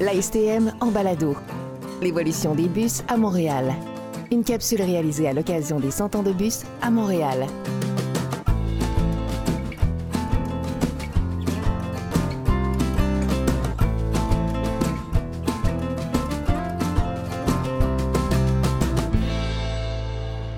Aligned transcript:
La 0.00 0.12
STM 0.14 0.72
en 0.80 0.90
balado. 0.90 1.36
L'évolution 2.00 2.54
des 2.54 2.68
bus 2.68 3.02
à 3.06 3.18
Montréal. 3.18 3.74
Une 4.30 4.42
capsule 4.44 4.80
réalisée 4.80 5.28
à 5.28 5.34
l'occasion 5.34 5.78
des 5.78 5.90
100 5.90 6.16
ans 6.16 6.22
de 6.22 6.32
bus 6.32 6.62
à 6.80 6.90
Montréal. 6.90 7.46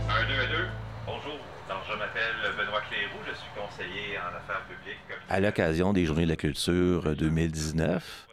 Un, 0.09 0.27
deux, 0.27 0.47
deux. 0.49 0.67
Bonjour. 1.07 1.33
Donc, 1.69 1.79
je 1.91 1.99
m'appelle 1.99 2.23
Benoît 2.57 2.81
Clérou, 2.89 3.19
je 3.27 3.35
suis 3.35 3.51
conseiller 3.57 4.19
en 4.19 4.37
affaires 4.37 4.63
publiques. 4.69 4.99
à 5.29 5.41
l'occasion 5.41 5.93
des 5.93 6.05
Journées 6.05 6.25
de 6.25 6.31
la 6.31 6.37
culture 6.37 7.17
2019 7.17 8.29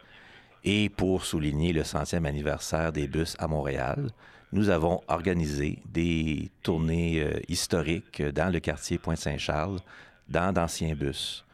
et 0.64 0.88
pour 0.88 1.24
souligner 1.24 1.72
le 1.72 1.84
centième 1.84 2.26
anniversaire 2.26 2.92
des 2.92 3.08
bus 3.08 3.36
à 3.38 3.46
Montréal, 3.46 4.10
nous 4.52 4.68
avons 4.68 5.00
organisé 5.08 5.78
des 5.86 6.50
tournées 6.62 7.22
euh, 7.22 7.40
historiques 7.48 8.20
dans 8.20 8.52
le 8.52 8.58
quartier 8.60 8.98
Pointe-Saint-Charles, 8.98 9.78
dans 10.28 10.52
d'anciens 10.52 10.94
bus. 10.94 11.44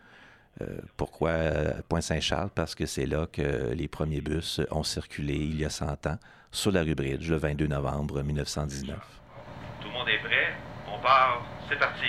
Euh, 0.63 0.79
pourquoi 0.97 1.31
euh, 1.31 1.73
Pointe-Saint-Charles? 1.89 2.51
Parce 2.55 2.75
que 2.75 2.87
c'est 2.87 3.07
là 3.07 3.27
que 3.31 3.73
les 3.75 3.87
premiers 3.87 4.23
bus 4.23 4.61
ont 4.71 4.83
circulé 4.83 5.35
il 5.35 5.61
y 5.61 5.65
a 5.65 5.71
100 5.71 6.07
ans 6.07 6.19
sur 6.51 6.73
la 6.73 6.83
rue 6.83 6.95
Bridge, 6.95 7.29
le 7.29 7.37
22 7.37 7.67
novembre 7.67 8.23
1919. 8.23 8.97
Tout 9.81 9.89
le 9.89 9.93
monde 9.93 10.09
est 10.09 10.19
prêt? 10.19 10.55
On 10.91 10.99
part. 11.03 11.45
C'est 11.69 11.79
parti. 11.79 12.07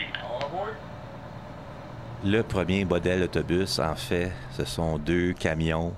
Le 2.23 2.42
premier 2.42 2.86
modèle 2.86 3.23
autobus, 3.23 3.80
en 3.80 3.95
fait, 3.95 4.32
ce 4.52 4.66
sont 4.66 4.98
deux 4.98 5.34
camions 5.34 5.94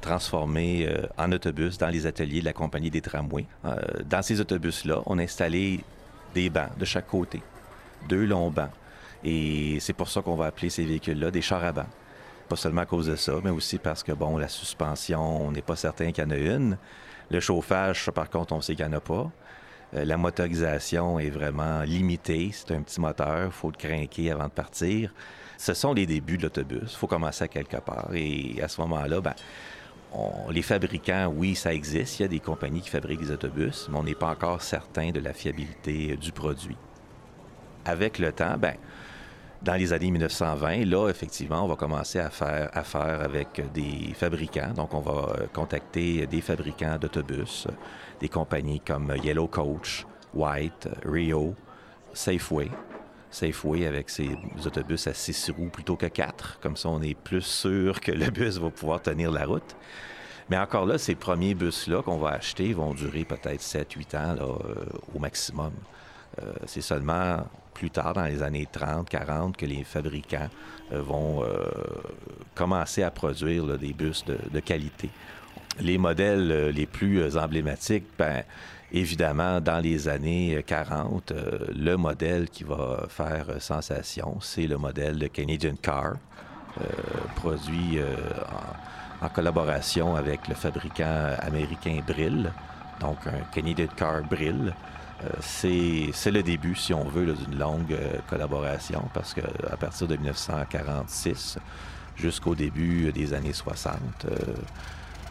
transformés 0.00 0.86
euh, 0.88 1.06
en 1.18 1.30
autobus 1.32 1.78
dans 1.78 1.88
les 1.88 2.06
ateliers 2.06 2.40
de 2.40 2.44
la 2.44 2.52
compagnie 2.52 2.90
des 2.90 3.00
tramways. 3.00 3.46
Euh, 3.64 3.76
dans 4.04 4.22
ces 4.22 4.40
autobus-là, 4.40 5.02
on 5.06 5.18
a 5.18 5.22
installé 5.22 5.80
des 6.34 6.50
bancs 6.50 6.76
de 6.78 6.84
chaque 6.84 7.06
côté, 7.06 7.42
deux 8.08 8.24
longs 8.24 8.50
bancs. 8.50 8.70
Et 9.24 9.78
c'est 9.80 9.92
pour 9.92 10.08
ça 10.08 10.22
qu'on 10.22 10.36
va 10.36 10.46
appeler 10.46 10.70
ces 10.70 10.84
véhicules-là 10.84 11.30
des 11.30 11.42
chars 11.42 11.64
à 11.64 11.72
bancs. 11.72 11.86
Pas 12.48 12.56
seulement 12.56 12.80
à 12.80 12.86
cause 12.86 13.06
de 13.06 13.16
ça, 13.16 13.34
mais 13.44 13.50
aussi 13.50 13.78
parce 13.78 14.02
que, 14.02 14.12
bon, 14.12 14.38
la 14.38 14.48
suspension, 14.48 15.46
on 15.46 15.52
n'est 15.52 15.62
pas 15.62 15.76
certain 15.76 16.10
qu'il 16.10 16.24
y 16.24 16.26
en 16.26 16.30
a 16.30 16.36
une. 16.36 16.78
Le 17.30 17.40
chauffage, 17.40 18.10
par 18.10 18.28
contre, 18.28 18.52
on 18.54 18.60
sait 18.60 18.74
qu'il 18.74 18.86
n'y 18.86 18.94
en 18.94 18.96
a 18.96 19.00
pas. 19.00 19.30
Euh, 19.94 20.04
la 20.04 20.16
motorisation 20.16 21.18
est 21.18 21.30
vraiment 21.30 21.82
limitée. 21.82 22.50
C'est 22.52 22.72
un 22.74 22.82
petit 22.82 23.00
moteur, 23.00 23.46
il 23.46 23.52
faut 23.52 23.70
le 23.70 23.76
craquer 23.76 24.30
avant 24.30 24.46
de 24.46 24.52
partir. 24.52 25.12
Ce 25.58 25.74
sont 25.74 25.92
les 25.92 26.06
débuts 26.06 26.38
de 26.38 26.44
l'autobus. 26.44 26.80
Il 26.82 26.96
faut 26.96 27.06
commencer 27.06 27.44
à 27.44 27.48
quelque 27.48 27.76
part. 27.76 28.10
Et 28.14 28.60
à 28.62 28.68
ce 28.68 28.80
moment-là, 28.80 29.20
ben, 29.20 29.34
les 30.50 30.62
fabricants, 30.62 31.32
oui, 31.34 31.54
ça 31.54 31.72
existe. 31.72 32.18
Il 32.18 32.22
y 32.22 32.24
a 32.24 32.28
des 32.28 32.40
compagnies 32.40 32.80
qui 32.80 32.90
fabriquent 32.90 33.20
des 33.20 33.30
autobus, 33.30 33.88
mais 33.90 33.98
on 33.98 34.02
n'est 34.02 34.14
pas 34.14 34.30
encore 34.30 34.62
certain 34.62 35.10
de 35.10 35.20
la 35.20 35.32
fiabilité 35.32 36.12
euh, 36.12 36.16
du 36.16 36.32
produit. 36.32 36.76
Avec 37.84 38.18
le 38.18 38.32
temps, 38.32 38.56
ben, 38.58 38.74
dans 39.62 39.74
les 39.74 39.92
années 39.92 40.10
1920, 40.10 40.84
là, 40.86 41.08
effectivement, 41.08 41.64
on 41.64 41.68
va 41.68 41.76
commencer 41.76 42.18
à 42.18 42.30
faire 42.30 42.70
affaire 42.72 43.20
avec 43.22 43.62
des 43.72 44.12
fabricants. 44.14 44.72
Donc, 44.74 44.94
on 44.94 45.00
va 45.00 45.12
euh, 45.40 45.46
contacter 45.52 46.26
des 46.26 46.40
fabricants 46.40 46.96
d'autobus, 46.98 47.66
euh, 47.68 47.72
des 48.20 48.28
compagnies 48.28 48.80
comme 48.80 49.14
Yellow 49.22 49.46
Coach, 49.46 50.06
White, 50.34 50.88
Rio, 51.04 51.54
Safeway. 52.12 52.70
Safeway 53.30 53.86
avec 53.86 54.10
ses 54.10 54.30
autobus 54.64 55.06
à 55.06 55.14
six 55.14 55.50
roues 55.50 55.68
plutôt 55.68 55.96
que 55.96 56.06
quatre. 56.06 56.58
Comme 56.60 56.76
ça, 56.76 56.88
on 56.88 57.00
est 57.02 57.14
plus 57.14 57.42
sûr 57.42 58.00
que 58.00 58.12
le 58.12 58.30
bus 58.30 58.58
va 58.58 58.70
pouvoir 58.70 59.00
tenir 59.00 59.30
la 59.30 59.46
route. 59.46 59.76
Mais 60.48 60.58
encore 60.58 60.84
là, 60.84 60.98
ces 60.98 61.14
premiers 61.14 61.54
bus-là 61.54 62.02
qu'on 62.02 62.18
va 62.18 62.30
acheter 62.30 62.72
vont 62.72 62.92
durer 62.92 63.24
peut-être 63.24 63.60
7-8 63.60 64.16
ans 64.16 64.36
euh, 64.40 64.84
au 65.14 65.20
maximum. 65.20 65.72
Euh, 66.42 66.52
c'est 66.66 66.80
seulement 66.80 67.44
plus 67.72 67.90
tard, 67.90 68.14
dans 68.14 68.24
les 68.24 68.42
années 68.42 68.66
30, 68.70 69.08
40, 69.08 69.56
que 69.56 69.64
les 69.64 69.84
fabricants 69.84 70.48
euh, 70.92 71.00
vont 71.02 71.44
commencer 72.56 73.04
à 73.04 73.12
produire 73.12 73.78
des 73.78 73.92
bus 73.92 74.24
de 74.24 74.60
qualité. 74.60 75.08
Les 75.80 75.98
modèles 75.98 76.50
euh, 76.50 76.72
les 76.72 76.86
plus 76.86 77.20
euh, 77.20 77.38
emblématiques, 77.40 78.04
ben, 78.18 78.42
évidemment, 78.92 79.60
dans 79.60 79.78
les 79.78 80.08
années 80.08 80.56
euh, 80.56 80.62
40, 80.62 81.32
euh, 81.32 81.58
le 81.74 81.96
modèle 81.96 82.50
qui 82.50 82.64
va 82.64 83.06
faire 83.08 83.46
sensation, 83.60 84.38
c'est 84.40 84.66
le 84.66 84.76
modèle 84.76 85.18
de 85.18 85.26
Canadian 85.26 85.74
Car, 85.80 86.14
produit 87.34 87.98
en, 89.20 89.28
collaboration 89.28 90.14
avec 90.14 90.46
le 90.46 90.54
fabricant 90.54 91.34
américain 91.40 92.00
Brill, 92.06 92.52
donc 93.00 93.26
un 93.26 93.42
Canadian 93.52 93.88
Car 93.96 94.22
Brill. 94.22 94.72
C'est 95.40 96.30
le 96.30 96.42
début, 96.42 96.76
si 96.76 96.94
on 96.94 97.04
veut, 97.04 97.34
d'une 97.34 97.58
longue 97.58 97.96
collaboration 98.28 99.02
parce 99.12 99.34
que 99.34 99.40
à 99.68 99.76
partir 99.76 100.06
de 100.06 100.16
1946 100.16 101.58
jusqu'au 102.20 102.54
début 102.54 103.12
des 103.12 103.32
années 103.32 103.52
60, 103.52 103.96
euh, 104.26 104.36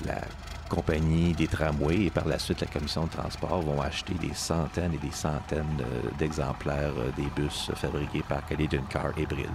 la 0.05 0.21
compagnie 0.69 1.33
des 1.33 1.47
tramways 1.47 2.05
et 2.05 2.09
par 2.09 2.27
la 2.27 2.37
suite 2.37 2.61
la 2.61 2.67
commission 2.67 3.05
de 3.05 3.09
transport 3.09 3.61
vont 3.61 3.81
acheter 3.81 4.13
des 4.13 4.33
centaines 4.33 4.93
et 4.93 4.97
des 4.97 5.11
centaines 5.11 5.81
euh, 5.81 6.09
d'exemplaires 6.17 6.93
euh, 6.97 7.11
des 7.17 7.27
bus 7.35 7.71
fabriqués 7.75 8.23
par 8.29 8.45
Canadian 8.45 8.83
Car 8.87 9.11
et 9.17 9.25
Brill. 9.25 9.49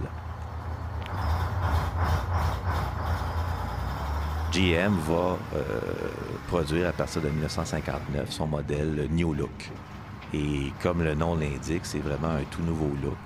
GM 4.51 4.93
va 5.07 5.37
euh, 5.55 5.61
produire 6.47 6.89
à 6.89 6.91
partir 6.91 7.21
de 7.21 7.29
1959 7.29 8.29
son 8.29 8.47
modèle 8.47 9.07
New 9.11 9.33
Look. 9.33 9.71
Et 10.33 10.71
comme 10.83 11.01
le 11.01 11.15
nom 11.15 11.35
l'indique, 11.35 11.85
c'est 11.85 11.99
vraiment 11.99 12.29
un 12.29 12.43
tout 12.51 12.61
nouveau 12.61 12.91
look. 13.01 13.17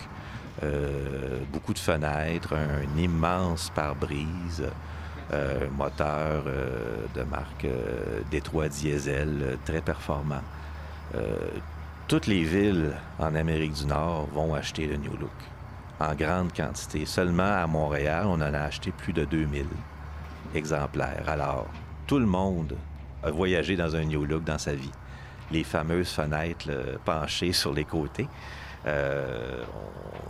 Beaucoup 1.52 1.74
de 1.74 1.80
fenêtres, 1.80 2.54
un 2.54 3.00
immense 3.00 3.72
pare-brise, 3.74 4.66
un 5.32 5.70
moteur 5.78 6.44
euh, 6.48 7.06
de 7.16 7.24
marque 7.24 7.66
euh, 7.66 8.22
Détroit 8.32 8.70
Diesel 8.70 9.40
euh, 9.42 9.56
très 9.66 9.82
performant. 9.82 10.42
Euh, 11.16 11.36
toutes 12.08 12.28
les 12.28 12.44
villes 12.44 12.94
en 13.20 13.36
Amérique 13.36 13.74
du 13.74 13.86
Nord 13.86 14.28
vont 14.34 14.54
acheter 14.54 14.88
le 14.88 14.98
New 14.98 15.16
Look 15.18 15.30
en 16.00 16.16
grande 16.16 16.54
quantité. 16.54 17.06
Seulement 17.06 17.44
à 17.44 17.68
Montréal, 17.68 18.26
on 18.28 18.36
en 18.36 18.54
a 18.54 18.60
acheté 18.60 18.92
plus 18.92 19.14
de 19.14 19.26
2000 19.26 19.66
exemplaires. 20.56 21.26
Alors, 21.28 21.68
tout 22.08 22.20
le 22.20 22.26
monde 22.26 22.76
a 23.24 23.30
voyagé 23.30 23.76
dans 23.76 23.96
un 23.96 24.06
New 24.06 24.26
Look 24.26 24.44
dans 24.44 24.58
sa 24.58 24.74
vie. 24.74 24.92
Les 25.52 25.64
fameuses 25.64 26.10
fenêtres 26.10 26.72
penchées 27.06 27.52
sur 27.52 27.74
les 27.74 27.84
côtés. 27.84 28.28
Euh, 28.86 29.64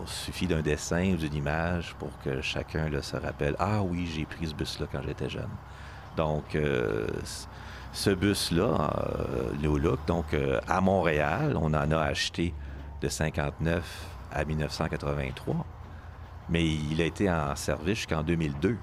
on 0.01 0.05
suffit 0.07 0.47
d'un 0.47 0.61
dessin 0.61 1.13
ou 1.13 1.17
d'une 1.17 1.35
image 1.35 1.95
pour 1.99 2.09
que 2.23 2.41
chacun 2.41 2.89
se 3.01 3.15
rappelle 3.15 3.55
Ah 3.59 3.81
oui, 3.81 4.09
j'ai 4.13 4.25
pris 4.25 4.47
ce 4.47 4.53
bus-là 4.53 4.87
quand 4.91 5.01
j'étais 5.05 5.29
jeune. 5.29 5.49
Donc, 6.17 6.55
euh, 6.55 7.07
ce 7.91 8.09
bus-là, 8.09 8.91
euh, 8.97 9.53
New 9.61 9.77
Look, 9.77 9.99
donc 10.05 10.33
euh, 10.33 10.59
à 10.67 10.81
Montréal, 10.81 11.55
on 11.55 11.73
en 11.73 11.91
a 11.91 11.99
acheté 11.99 12.53
de 13.01 13.07
59 13.07 13.83
à 14.31 14.45
1983, 14.45 15.65
mais 16.49 16.65
il 16.65 17.01
a 17.01 17.05
été 17.05 17.29
en 17.29 17.55
service 17.55 17.99
jusqu'en 17.99 18.23
2002. 18.23 18.77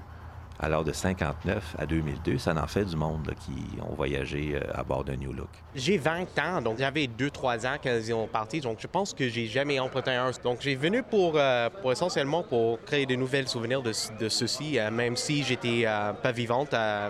Alors, 0.59 0.83
de 0.83 0.91
59 0.91 1.75
à 1.77 1.85
2002, 1.85 2.39
ça 2.39 2.51
en 2.55 2.65
fait 2.65 2.83
du 2.85 2.95
monde 2.95 3.27
là, 3.27 3.33
qui 3.35 3.79
ont 3.87 3.93
voyagé 3.93 4.55
euh, 4.55 4.59
à 4.73 4.83
bord 4.83 5.03
d'un 5.03 5.15
New 5.15 5.31
Look. 5.31 5.49
J'ai 5.75 5.99
20 5.99 6.25
ans, 6.39 6.61
donc 6.63 6.79
j'avais 6.79 7.05
2-3 7.05 7.67
ans 7.67 7.75
quand 7.81 7.91
ils 7.91 8.11
ont 8.13 8.25
parti, 8.25 8.59
donc 8.59 8.77
je 8.79 8.87
pense 8.87 9.13
que 9.13 9.29
j'ai 9.29 9.45
jamais 9.45 9.79
emprunté 9.79 10.11
un. 10.11 10.31
Donc 10.43 10.57
j'ai 10.61 10.75
venu 10.75 11.03
pour, 11.03 11.33
euh, 11.35 11.69
pour 11.81 11.91
essentiellement 11.91 12.41
pour 12.41 12.81
créer 12.83 13.05
de 13.05 13.13
nouvelles 13.15 13.47
souvenirs 13.47 13.83
de, 13.83 13.91
de 14.19 14.29
ceci, 14.29 14.79
euh, 14.79 14.89
même 14.89 15.15
si 15.15 15.43
j'étais 15.43 15.83
euh, 15.85 16.13
pas 16.13 16.31
vivante 16.31 16.73
euh, 16.73 17.09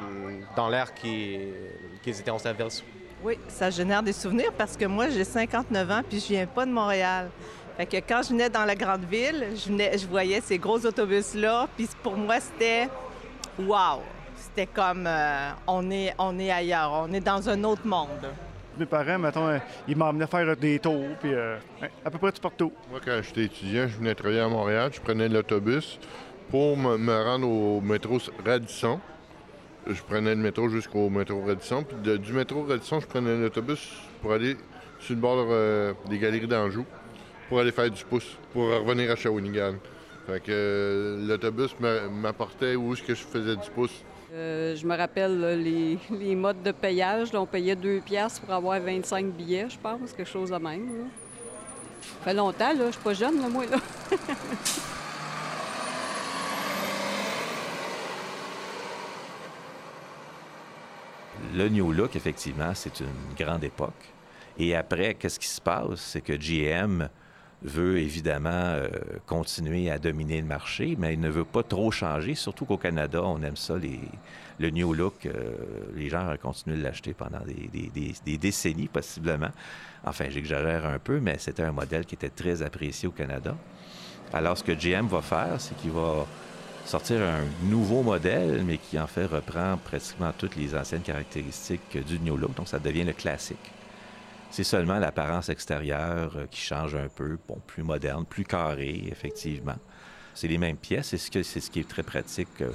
dans 0.57 0.67
l'air 0.67 0.93
qui- 0.93 1.39
qu'ils 2.03 2.19
étaient 2.19 2.31
en 2.31 2.39
service. 2.39 2.83
Oui, 3.23 3.39
ça 3.47 3.69
génère 3.69 4.03
des 4.03 4.13
souvenirs 4.13 4.51
parce 4.57 4.75
que 4.75 4.85
moi, 4.85 5.09
j'ai 5.09 5.23
59 5.23 5.89
ans 5.89 6.01
puis 6.07 6.19
je 6.19 6.27
viens 6.27 6.45
pas 6.47 6.65
de 6.65 6.71
Montréal. 6.71 7.29
Fait 7.77 7.85
que 7.85 7.97
quand 7.97 8.23
je 8.23 8.29
venais 8.29 8.49
dans 8.49 8.65
la 8.65 8.75
grande 8.75 9.05
ville, 9.05 9.47
je, 9.55 9.69
venais- 9.69 9.97
je 9.97 10.05
voyais 10.05 10.41
ces 10.41 10.57
gros 10.57 10.85
autobus-là, 10.85 11.67
puis 11.77 11.87
pour 12.03 12.17
moi, 12.17 12.39
c'était 12.39 12.89
wow! 13.59 14.01
C'était 14.35 14.67
comme 14.67 15.05
euh, 15.07 15.49
on, 15.67 15.89
est, 15.91 16.13
on 16.19 16.37
est 16.39 16.51
ailleurs, 16.51 16.91
on 17.07 17.11
est 17.13 17.19
dans 17.19 17.49
un 17.49 17.63
autre 17.63 17.85
monde. 17.85 18.27
Mes 18.77 18.85
parents, 18.85 19.17
mettons, 19.17 19.47
euh, 19.47 19.57
ils 19.87 19.97
m'emmenaient 19.97 20.27
faire 20.27 20.55
des 20.55 20.77
tours, 20.77 21.07
puis 21.19 21.33
euh, 21.33 21.57
à 22.05 22.11
peu 22.11 22.19
près 22.19 22.31
tout 22.31 22.41
partout. 22.41 22.71
Moi, 22.91 22.99
quand 23.03 23.19
j'étais 23.23 23.45
étudiant, 23.45 23.87
je 23.87 23.97
venais 23.97 24.13
travailler 24.13 24.41
à 24.41 24.47
Montréal. 24.47 24.91
Je 24.93 25.01
prenais 25.01 25.27
l'autobus 25.27 25.99
pour 26.51 26.77
me, 26.77 26.97
me 26.97 27.23
rendre 27.23 27.47
au 27.49 27.81
métro 27.81 28.19
Radisson. 28.45 28.99
Je 29.87 30.01
prenais 30.03 30.35
le 30.35 30.41
métro 30.41 30.69
jusqu'au 30.69 31.09
métro 31.09 31.43
Radisson. 31.45 31.83
Puis 31.83 31.97
de- 32.03 32.17
du 32.17 32.33
métro 32.33 32.63
Radisson, 32.67 32.99
je 32.99 33.07
prenais 33.07 33.35
l'autobus 33.37 33.93
pour 34.21 34.33
aller 34.33 34.55
sur 34.99 35.15
le 35.15 35.21
bord 35.21 35.47
euh, 35.49 35.93
des 36.07 36.19
galeries 36.19 36.47
d'Anjou 36.47 36.85
pour 37.49 37.59
aller 37.59 37.71
faire 37.71 37.89
du 37.89 38.03
pouce, 38.05 38.37
pour 38.53 38.65
revenir 38.69 39.09
à 39.11 39.15
Shawinigan. 39.15 39.73
Fait 40.27 40.41
que 40.41 40.51
euh, 40.51 41.25
l'autobus 41.25 41.73
m'a- 41.79 42.09
m'apportait 42.09 42.75
où 42.75 42.93
est-ce 42.93 43.01
que 43.01 43.15
je 43.15 43.23
faisais 43.23 43.55
du 43.55 43.69
pouce 43.71 44.03
Euh, 44.33 44.75
je 44.75 44.85
me 44.85 44.95
rappelle 44.95 45.39
les, 45.63 46.35
modes 46.35 46.61
de 46.61 46.71
payage. 46.73 47.29
on 47.33 47.45
payait 47.45 47.77
2 47.77 48.01
piastres 48.01 48.41
pour 48.41 48.53
avoir 48.53 48.77
25 48.81 49.25
billets, 49.27 49.69
je 49.69 49.77
pense, 49.79 50.11
quelque 50.11 50.29
chose 50.29 50.49
de 50.51 50.57
même. 50.57 51.07
Ça 52.01 52.25
fait 52.25 52.33
longtemps, 52.33 52.73
là. 52.73 52.87
Je 52.87 52.91
suis 52.91 53.01
pas 53.01 53.13
jeune, 53.13 53.39
là, 53.41 53.47
moi, 53.47 53.65
là. 53.65 53.77
le 61.53 61.69
New 61.69 61.91
Look, 61.91 62.15
effectivement, 62.15 62.71
c'est 62.73 62.99
une 62.99 63.35
grande 63.37 63.63
époque. 63.63 63.93
Et 64.57 64.75
après, 64.75 65.13
qu'est-ce 65.13 65.39
qui 65.39 65.47
se 65.47 65.61
passe? 65.61 65.99
C'est 65.99 66.21
que 66.21 66.33
GM 66.33 67.07
veut 67.63 67.97
évidemment 67.97 68.49
euh, 68.51 68.87
continuer 69.25 69.89
à 69.89 69.97
dominer 69.97 70.41
le 70.41 70.47
marché, 70.47 70.95
mais 70.99 71.13
il 71.13 71.19
ne 71.19 71.29
veut 71.29 71.43
pas 71.43 71.63
trop 71.63 71.91
changer, 71.91 72.35
surtout 72.35 72.65
qu'au 72.65 72.77
Canada, 72.77 73.21
on 73.23 73.41
aime 73.41 73.55
ça, 73.55 73.77
les, 73.77 73.99
le 74.59 74.69
New 74.69 74.93
Look. 74.93 75.25
Euh, 75.25 75.55
les 75.95 76.09
gens 76.09 76.31
ont 76.31 76.37
continué 76.37 76.77
de 76.77 76.83
l'acheter 76.83 77.13
pendant 77.13 77.39
des, 77.39 78.13
des, 78.23 78.37
décennies, 78.37 78.87
possiblement. 78.87 79.49
Enfin, 80.03 80.25
j'exagère 80.29 80.85
un 80.85 80.99
peu, 80.99 81.19
mais 81.19 81.37
c'était 81.39 81.63
un 81.63 81.71
modèle 81.71 82.05
qui 82.05 82.15
était 82.15 82.29
très 82.29 82.61
apprécié 82.61 83.07
au 83.07 83.11
Canada. 83.11 83.55
Alors, 84.33 84.57
ce 84.57 84.63
que 84.63 84.73
GM 84.73 85.07
va 85.07 85.21
faire, 85.21 85.59
c'est 85.59 85.75
qu'il 85.77 85.91
va 85.91 86.25
sortir 86.85 87.21
un 87.21 87.43
nouveau 87.69 88.03
modèle, 88.03 88.63
mais 88.65 88.77
qui 88.77 88.99
en 88.99 89.07
fait 89.07 89.25
reprend 89.25 89.77
pratiquement 89.77 90.31
toutes 90.37 90.55
les 90.55 90.75
anciennes 90.75 91.01
caractéristiques 91.01 91.97
du 92.05 92.19
New 92.19 92.37
Look. 92.37 92.53
Donc, 92.55 92.67
ça 92.67 92.77
devient 92.79 93.03
le 93.03 93.13
classique. 93.13 93.71
C'est 94.49 94.63
seulement 94.63 94.97
l'apparence 94.97 95.49
extérieure 95.49 96.33
euh, 96.35 96.45
qui 96.49 96.61
change 96.61 96.95
un 96.95 97.09
peu, 97.09 97.37
bon, 97.47 97.59
plus 97.67 97.83
moderne, 97.83 98.25
plus 98.25 98.43
carré, 98.43 99.03
effectivement. 99.11 99.75
C'est 100.33 100.47
les 100.47 100.57
mêmes 100.57 100.77
pièces 100.77 101.15
c'est 101.15 101.43
ce 101.43 101.71
qui 101.71 101.79
est 101.79 101.87
très 101.87 102.03
pratique 102.03 102.61
euh, 102.61 102.71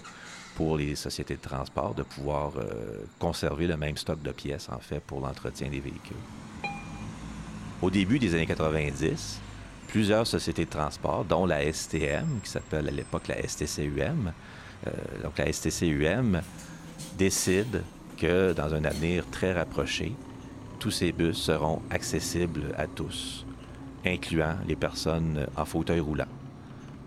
pour 0.55 0.77
les 0.77 0.95
sociétés 0.95 1.37
de 1.37 1.41
transport 1.41 1.95
de 1.95 2.03
pouvoir 2.03 2.53
euh, 2.57 3.05
conserver 3.19 3.67
le 3.67 3.77
même 3.77 3.97
stock 3.97 4.23
de 4.23 4.33
pièces, 4.33 4.69
en 4.69 4.79
fait, 4.79 5.01
pour 5.01 5.21
l'entretien 5.21 5.69
des 5.69 5.81
véhicules. 5.81 6.17
Au 7.81 7.91
début 7.91 8.19
des 8.19 8.35
années 8.35 8.47
90, 8.47 9.41
plusieurs 9.89 10.27
sociétés 10.27 10.67
de 10.67 10.71
transport, 10.71 11.25
dont 11.25 11.47
la 11.47 11.73
STM, 11.73 12.41
qui 12.45 12.51
s'appelle 12.51 12.89
à 12.89 12.93
l'époque 12.93 13.29
la 13.29 13.47
STCUM. 13.47 14.33
Donc 15.23 15.39
la 15.39 15.53
STCUM 15.53 16.43
décide 17.19 17.83
que 18.17 18.53
dans 18.53 18.73
un 18.73 18.85
avenir 18.85 19.25
très 19.31 19.53
rapproché, 19.53 20.15
tous 20.83 20.91
ces 20.91 21.13
bus 21.13 21.37
seront 21.37 21.81
accessibles 21.91 22.75
à 22.77 22.89
tous, 22.89 23.47
incluant 24.05 24.57
les 24.67 24.75
personnes 24.75 25.47
en 25.57 25.65
fauteuil 25.65 26.01
roulant. 26.01 26.27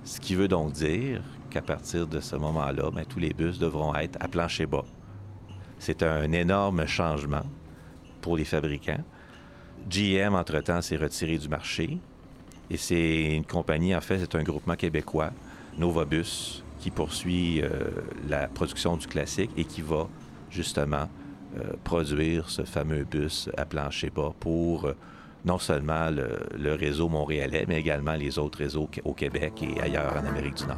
Ce 0.06 0.18
qui 0.22 0.34
veut 0.34 0.48
donc 0.48 0.72
dire 0.72 1.22
qu'à 1.50 1.62
partir 1.62 2.08
de 2.08 2.22
ce 2.22 2.38
moment-là, 2.38 2.90
ben, 2.90 3.04
tous 3.04 3.20
les 3.20 3.34
bus 3.34 3.60
devront 3.60 3.94
être 3.96 4.18
à 4.22 4.30
plancher 4.30 4.66
bas. 4.66 4.86
C'est 5.78 6.04
un 6.04 6.32
énorme 6.32 6.88
changement 6.88 7.44
pour 8.22 8.38
les 8.38 8.46
fabricants. 8.46 9.04
GM, 9.90 10.36
entre-temps, 10.36 10.82
s'est 10.82 10.96
retiré 10.96 11.38
du 11.38 11.50
marché. 11.50 11.98
Et 12.70 12.78
c'est 12.78 13.36
une 13.36 13.46
compagnie, 13.46 13.94
en 13.94 14.00
fait, 14.00 14.20
c'est 14.20 14.36
un 14.36 14.44
groupement 14.44 14.78
québécois, 14.78 15.32
Novabus, 15.78 16.64
qui 16.80 16.92
poursuit 16.92 17.62
euh, 17.62 17.90
la 18.30 18.48
production 18.48 18.96
du 18.96 19.06
classique 19.06 19.52
et 19.58 19.66
qui 19.66 19.82
va 19.82 20.08
justement 20.50 21.10
produire 21.84 22.50
ce 22.50 22.64
fameux 22.64 23.04
bus 23.04 23.50
à 23.58 23.66
plancher 23.66 24.10
bas 24.10 24.34
pour 24.40 24.86
euh, 24.86 24.96
non 25.46 25.60
seulement 25.60 26.10
le, 26.10 26.74
réseau 26.74 27.08
montréalais, 27.08 27.66
mais 27.68 27.80
également 27.80 28.14
les 28.16 28.40
autres 28.40 28.58
réseaux 28.58 28.90
au 29.04 29.14
Québec 29.14 29.54
et 29.62 29.80
ailleurs 29.80 30.14
en 30.14 30.26
Amérique 30.26 30.56
du 30.56 30.66
Nord. 30.66 30.78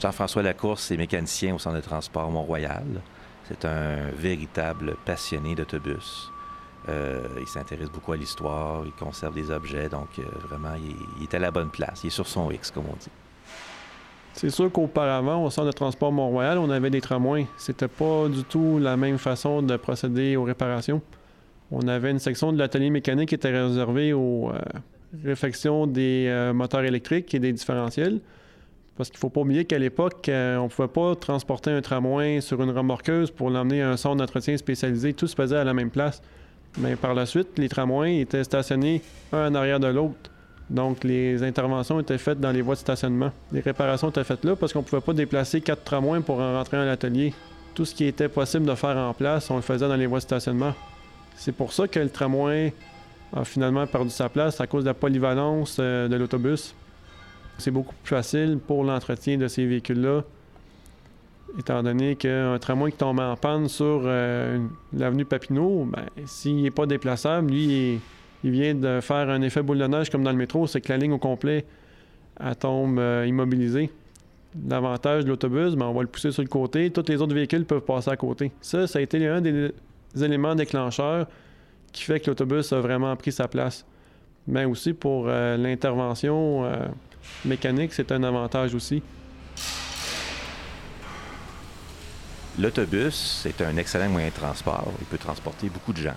Jean-François 0.00 0.42
Lacourse 0.42 0.90
est 0.90 0.98
mécanicien 0.98 1.54
au 1.54 1.58
Centre 1.58 1.76
de 1.76 1.80
transport 1.80 2.30
Mont-Royal. 2.30 2.84
C'est 3.48 3.64
un 3.64 4.10
véritable 4.10 4.96
passionné 5.06 5.54
d'autobus. 5.54 6.30
Euh, 6.88 7.26
il 7.40 7.46
s'intéresse 7.46 7.90
beaucoup 7.90 8.12
à 8.12 8.16
l'histoire, 8.16 8.82
il 8.84 8.92
conserve 8.92 9.34
des 9.34 9.50
objets, 9.50 9.88
donc 9.88 10.18
euh, 10.18 10.22
vraiment, 10.48 10.74
il, 10.76 11.22
est 11.22 11.34
à 11.34 11.38
la 11.38 11.50
bonne 11.50 11.70
place. 11.70 12.04
Il 12.04 12.08
est 12.08 12.10
sur 12.10 12.26
son 12.26 12.50
X, 12.50 12.70
comme 12.70 12.84
on 12.90 12.96
dit. 12.96 13.10
C'est 14.34 14.50
sûr 14.50 14.70
qu'auparavant, 14.70 15.44
au 15.44 15.50
centre 15.50 15.68
de 15.68 15.72
transport 15.72 16.12
Mont-Royal, 16.12 16.58
on 16.58 16.70
avait 16.70 16.90
des 16.90 17.00
tramways. 17.00 17.46
C'était 17.56 17.88
pas 17.88 18.28
du 18.28 18.44
tout 18.44 18.78
la 18.78 18.96
même 18.96 19.18
façon 19.18 19.62
de 19.62 19.76
procéder 19.76 20.36
aux 20.36 20.44
réparations. 20.44 21.00
On 21.70 21.88
avait 21.88 22.10
une 22.10 22.18
section 22.18 22.52
de 22.52 22.58
l'atelier 22.58 22.90
mécanique 22.90 23.30
qui 23.30 23.34
était 23.34 23.50
réservée 23.50 24.12
aux 24.12 24.50
euh, 24.50 24.60
réfections 25.24 25.86
des 25.86 26.50
moteurs 26.54 26.84
électriques 26.84 27.34
et 27.34 27.38
des 27.38 27.52
différentiels. 27.52 28.20
Parce 28.96 29.10
qu'il 29.10 29.18
ne 29.18 29.20
faut 29.20 29.30
pas 29.30 29.42
oublier 29.42 29.66
qu'à 29.66 29.78
l'époque, 29.78 30.28
euh, 30.28 30.56
on 30.56 30.64
ne 30.64 30.68
pouvait 30.68 30.88
pas 30.88 31.14
transporter 31.16 31.70
un 31.70 31.82
tramway 31.82 32.40
sur 32.40 32.62
une 32.62 32.70
remorqueuse 32.70 33.30
pour 33.30 33.50
l'emmener 33.50 33.82
à 33.82 33.90
un 33.90 33.96
centre 33.96 34.16
d'entretien 34.16 34.56
spécialisé. 34.56 35.12
Tout 35.12 35.26
se 35.26 35.34
faisait 35.34 35.56
à 35.56 35.64
la 35.64 35.74
même 35.74 35.90
place. 35.90 36.22
Mais 36.78 36.96
par 36.96 37.14
la 37.14 37.26
suite, 37.26 37.58
les 37.58 37.68
tramways 37.68 38.20
étaient 38.20 38.44
stationnés 38.44 39.02
un 39.32 39.50
en 39.50 39.54
arrière 39.54 39.80
de 39.80 39.86
l'autre. 39.86 40.30
Donc, 40.68 41.04
les 41.04 41.42
interventions 41.42 42.00
étaient 42.00 42.18
faites 42.18 42.40
dans 42.40 42.50
les 42.50 42.60
voies 42.60 42.74
de 42.74 42.80
stationnement. 42.80 43.30
Les 43.52 43.60
réparations 43.60 44.10
étaient 44.10 44.24
faites 44.24 44.44
là 44.44 44.56
parce 44.56 44.72
qu'on 44.72 44.80
ne 44.80 44.84
pouvait 44.84 45.00
pas 45.02 45.12
déplacer 45.12 45.60
quatre 45.60 45.84
tramways 45.84 46.20
pour 46.20 46.40
en 46.40 46.54
rentrer 46.54 46.76
à 46.76 46.84
l'atelier. 46.84 47.32
Tout 47.74 47.84
ce 47.84 47.94
qui 47.94 48.04
était 48.04 48.28
possible 48.28 48.66
de 48.66 48.74
faire 48.74 48.96
en 48.96 49.14
place, 49.14 49.50
on 49.50 49.56
le 49.56 49.62
faisait 49.62 49.88
dans 49.88 49.96
les 49.96 50.06
voies 50.06 50.18
de 50.18 50.24
stationnement. 50.24 50.74
C'est 51.36 51.52
pour 51.52 51.72
ça 51.72 51.86
que 51.86 52.00
le 52.00 52.10
tramway 52.10 52.72
a 53.34 53.44
finalement 53.44 53.86
perdu 53.86 54.10
sa 54.10 54.28
place 54.28 54.60
à 54.60 54.66
cause 54.66 54.84
de 54.84 54.88
la 54.88 54.94
polyvalence 54.94 55.76
euh, 55.78 56.08
de 56.08 56.16
l'autobus. 56.16 56.74
C'est 57.58 57.70
beaucoup 57.70 57.94
plus 58.02 58.10
facile 58.10 58.58
pour 58.66 58.84
l'entretien 58.84 59.36
de 59.38 59.48
ces 59.48 59.66
véhicules-là, 59.66 60.22
étant 61.58 61.82
donné 61.82 62.16
qu'un 62.16 62.58
tramway 62.58 62.90
qui 62.90 62.98
tombe 62.98 63.20
en 63.20 63.36
panne 63.36 63.68
sur 63.68 64.02
euh, 64.04 64.58
l'avenue 64.92 65.24
Papineau, 65.24 65.84
ben, 65.84 66.04
s'il 66.26 66.62
n'est 66.62 66.70
pas 66.70 66.86
déplaçable, 66.86 67.50
lui, 67.50 68.00
il, 68.44 68.50
vient 68.50 68.74
de 68.74 69.00
faire 69.00 69.30
un 69.30 69.42
effet 69.42 69.62
boule 69.62 69.78
de 69.78 69.86
neige 69.86 70.10
comme 70.10 70.22
dans 70.22 70.30
le 70.30 70.36
métro, 70.36 70.66
c'est 70.66 70.80
que 70.80 70.88
la 70.88 70.98
ligne 70.98 71.12
au 71.12 71.18
complet, 71.18 71.64
tombe 72.60 72.98
euh, 72.98 73.24
immobilisée. 73.26 73.90
L'avantage 74.68 75.24
de 75.24 75.30
l'autobus, 75.30 75.74
ben, 75.74 75.86
on 75.86 75.92
va 75.92 76.02
le 76.02 76.08
pousser 76.08 76.30
sur 76.32 76.42
le 76.42 76.48
côté, 76.48 76.90
tous 76.90 77.08
les 77.08 77.20
autres 77.20 77.34
véhicules 77.34 77.64
peuvent 77.64 77.80
passer 77.80 78.10
à 78.10 78.16
côté. 78.16 78.52
Ça, 78.60 78.86
ça 78.86 78.98
a 78.98 79.02
été 79.02 79.26
un 79.26 79.40
des 79.40 79.72
éléments 80.20 80.54
déclencheurs 80.54 81.26
qui 81.92 82.02
fait 82.04 82.20
que 82.20 82.30
l'autobus 82.30 82.72
a 82.72 82.80
vraiment 82.80 83.14
pris 83.16 83.32
sa 83.32 83.48
place. 83.48 83.86
Mais 84.46 84.64
aussi 84.64 84.92
pour 84.92 85.26
euh, 85.28 85.56
l'intervention 85.56 86.64
mécanique, 87.44 87.92
c'est 87.92 88.12
un 88.12 88.22
avantage 88.22 88.74
aussi. 88.74 89.02
L'autobus, 92.58 93.14
c'est 93.42 93.60
un 93.60 93.76
excellent 93.76 94.08
moyen 94.08 94.28
de 94.28 94.32
transport. 94.32 94.90
Il 95.00 95.06
peut 95.06 95.18
transporter 95.18 95.68
beaucoup 95.68 95.92
de 95.92 95.98
gens, 95.98 96.16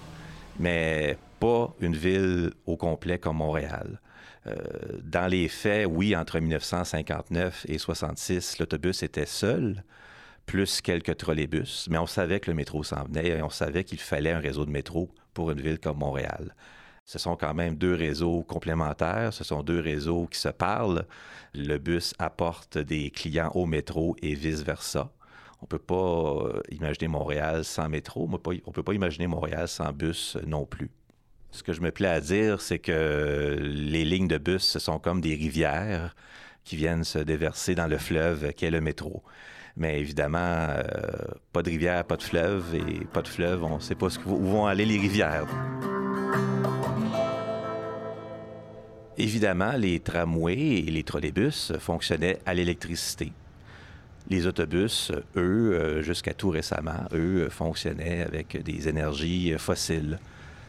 mais 0.57 1.17
pas 1.39 1.73
une 1.81 1.95
ville 1.95 2.51
au 2.65 2.77
complet 2.77 3.19
comme 3.19 3.37
Montréal. 3.37 3.99
Euh, 4.47 4.55
dans 5.03 5.27
les 5.27 5.49
faits, 5.49 5.85
oui, 5.89 6.15
entre 6.15 6.39
1959 6.39 7.65
et 7.67 7.77
66, 7.77 8.59
l'autobus 8.59 9.03
était 9.03 9.25
seul, 9.25 9.83
plus 10.45 10.79
quelques 10.79 11.17
trolleybus, 11.17 11.87
mais 11.89 11.97
on 11.97 12.07
savait 12.07 12.39
que 12.39 12.49
le 12.49 12.55
métro 12.55 12.83
s'en 12.83 13.03
venait 13.03 13.27
et 13.27 13.41
on 13.41 13.49
savait 13.49 13.83
qu'il 13.83 13.99
fallait 13.99 14.31
un 14.31 14.39
réseau 14.39 14.65
de 14.65 14.71
métro 14.71 15.09
pour 15.33 15.51
une 15.51 15.59
ville 15.59 15.79
comme 15.79 15.97
Montréal 15.97 16.55
ce 17.09 17.17
sont 17.17 17.35
quand 17.35 17.55
même 17.55 17.73
deux 17.73 17.95
réseaux 17.95 18.43
complémentaires, 18.43 19.33
ce 19.33 19.43
sont 19.43 19.63
deux 19.63 19.79
réseaux 19.79 20.27
qui 20.27 20.37
se 20.37 20.49
parlent. 20.49 21.07
Le 21.55 21.79
bus 21.79 22.13
apporte 22.19 22.77
des 22.77 23.09
clients 23.09 23.49
au 23.55 23.65
métro 23.65 24.15
et 24.21 24.35
vice-versa. 24.35 25.11
On 25.61 25.65
ne 25.65 25.67
peut 25.67 25.77
pas 25.77 25.95
euh, 25.95 26.61
imaginer 26.71 27.07
Montréal 27.07 27.65
sans 27.65 27.89
métro, 27.89 28.27
on 28.27 28.31
ne 28.31 28.73
peut 28.73 28.83
pas 28.83 28.93
imaginer 28.93 29.27
Montréal 29.27 29.67
sans 29.67 29.91
bus 29.91 30.37
non 30.45 30.65
plus. 30.65 30.89
Ce 31.51 31.63
que 31.63 31.73
je 31.73 31.81
me 31.81 31.91
plais 31.91 32.07
à 32.07 32.21
dire, 32.21 32.61
c'est 32.61 32.79
que 32.79 33.57
les 33.59 34.05
lignes 34.05 34.27
de 34.27 34.37
bus, 34.37 34.63
ce 34.63 34.79
sont 34.79 34.99
comme 34.99 35.19
des 35.19 35.35
rivières 35.35 36.15
qui 36.63 36.75
viennent 36.75 37.03
se 37.03 37.19
déverser 37.19 37.75
dans 37.75 37.87
le 37.87 37.97
fleuve 37.97 38.53
qu'est 38.53 38.69
le 38.69 38.81
métro. 38.81 39.23
Mais 39.75 39.99
évidemment, 39.99 40.37
euh, 40.37 40.83
pas 41.51 41.63
de 41.63 41.69
rivière, 41.69 42.05
pas 42.05 42.17
de 42.17 42.23
fleuve, 42.23 42.75
et 42.75 43.05
pas 43.05 43.21
de 43.21 43.27
fleuve, 43.27 43.63
on 43.63 43.75
ne 43.75 43.81
sait 43.81 43.95
pas 43.95 44.07
où 44.25 44.45
vont 44.45 44.67
aller 44.67 44.85
les 44.85 44.97
rivières. 44.97 45.47
Évidemment, 49.17 49.73
les 49.73 49.99
tramways 49.99 50.79
et 50.79 50.91
les 50.91 51.03
trolleybus 51.03 51.73
fonctionnaient 51.79 52.39
à 52.45 52.53
l'électricité. 52.53 53.33
Les 54.29 54.45
autobus, 54.45 55.11
eux, 55.35 55.73
euh, 55.73 56.01
jusqu'à 56.03 56.35
tout 56.35 56.51
récemment, 56.51 57.07
eux, 57.13 57.49
fonctionnaient 57.49 58.21
avec 58.21 58.61
des 58.63 58.87
énergies 58.87 59.55
fossiles. 59.57 60.19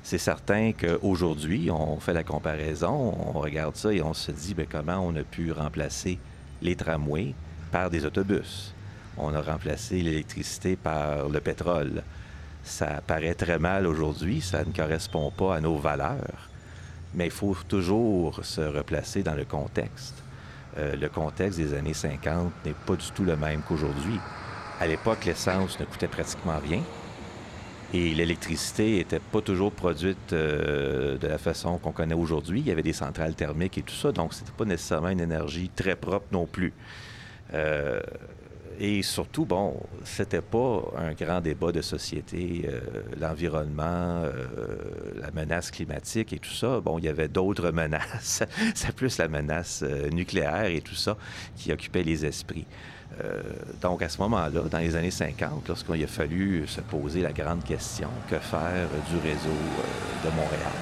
C'est 0.03 0.17
certain 0.17 0.73
qu'aujourd'hui, 0.73 1.71
on 1.71 2.01
fait 2.01 2.15
la 2.15 2.25
comparaison, 2.25 3.15
on 3.19 3.39
regarde 3.39 3.77
ça 3.77 3.93
et 3.93 4.01
on 4.01 4.15
se 4.15 4.33
dit 4.33 4.55
bien, 4.55 4.65
comment 4.65 5.07
on 5.07 5.15
a 5.15 5.25
pu 5.25 5.53
remplacer 5.53 6.19
les 6.63 6.75
tramways 6.75 7.35
par 7.71 7.91
des 7.91 8.07
autobus? 8.07 8.73
On 9.19 9.35
a 9.35 9.43
remplacé 9.43 10.01
l'électricité 10.01 10.77
par 10.77 11.29
le 11.29 11.41
pétrole. 11.41 12.03
Ça 12.65 13.03
paraît 13.07 13.35
très 13.35 13.59
mal 13.59 13.87
aujourd'hui, 13.87 14.41
ça 14.41 14.65
ne 14.65 14.73
correspond 14.73 15.31
pas 15.31 15.57
à 15.57 15.61
nos 15.61 15.77
valeurs. 15.77 16.49
Mais 17.15 17.27
il 17.27 17.31
faut 17.31 17.57
toujours 17.69 18.43
se 18.43 18.63
replacer 18.63 19.23
dans 19.23 19.35
le 19.35 19.45
contexte. 19.45 20.23
Euh, 20.79 20.95
le 20.97 21.09
contexte 21.09 21.59
des 21.59 21.75
années 21.75 21.95
50 21.95 22.53
n'est 22.65 22.75
pas 22.87 22.95
du 22.95 23.11
tout 23.11 23.25
le 23.25 23.37
même 23.37 23.61
qu'aujourd'hui. 23.67 24.19
À 24.79 24.87
l'époque, 24.87 25.25
l'essence 25.25 25.79
ne 25.81 25.85
coûtait 25.85 26.09
pratiquement 26.09 26.59
rien 26.59 26.83
et 27.93 28.15
l'électricité 28.15 28.99
n'était 28.99 29.19
pas 29.19 29.41
toujours 29.41 29.73
produite 29.73 30.33
euh, 30.33 31.19
de 31.19 31.27
la 31.27 31.39
façon 31.39 31.79
qu'on 31.79 31.91
connaît 31.91 32.15
aujourd'hui. 32.15 32.61
Il 32.61 32.67
y 32.69 32.71
avait 32.71 32.85
des 32.85 32.93
centrales 32.93 33.35
thermiques 33.35 33.79
et 33.79 33.83
tout 33.83 33.95
ça, 33.95 34.13
donc 34.13 34.33
c'était 34.33 34.53
pas 34.57 34.65
nécessairement 34.65 35.09
une 35.09 35.21
énergie 35.21 35.71
très 35.75 35.97
propre 35.97 36.27
non 36.31 36.47
plus. 36.47 36.73
Euh, 37.53 38.01
et 38.79 39.03
surtout, 39.03 39.45
bon, 39.45 39.77
c'était 40.05 40.41
pas 40.41 40.85
un 40.97 41.13
grand 41.13 41.41
débat 41.41 41.73
de 41.73 41.83
société, 41.83 42.67
l'environnement, 43.21 44.23
menace 45.31 45.71
climatique 45.71 46.33
et 46.33 46.39
tout 46.39 46.53
ça. 46.53 46.81
Bon, 46.81 46.99
il 46.99 47.05
y 47.05 47.09
avait 47.09 47.29
d'autres 47.29 47.71
menaces. 47.73 48.43
C'est 48.75 48.93
plus 48.93 49.19
la 49.19 49.29
menace 49.29 49.83
euh, 49.83 50.09
nucléaire 50.11 50.67
et 50.67 50.81
tout 50.81 50.95
ça 50.95 51.17
qui 51.57 51.73
occupait 51.73 52.03
les 52.03 52.25
esprits. 52.25 52.67
donc, 53.83 54.03
à 54.03 54.09
ce 54.09 54.19
moment-là, 54.19 54.63
dans 54.71 54.79
les 54.79 54.97
années 54.97 55.11
50, 55.11 55.69
lorsqu'il 55.69 56.03
a 56.05 56.07
fallu 56.07 56.67
se 56.67 56.81
poser 56.81 57.21
la 57.21 57.33
grande 57.33 57.65
question, 57.65 58.09
que 58.31 58.39
faire 58.39 58.89
du 59.11 59.17
réseau 59.17 59.59
de 60.25 60.31
Montréal? 60.31 60.81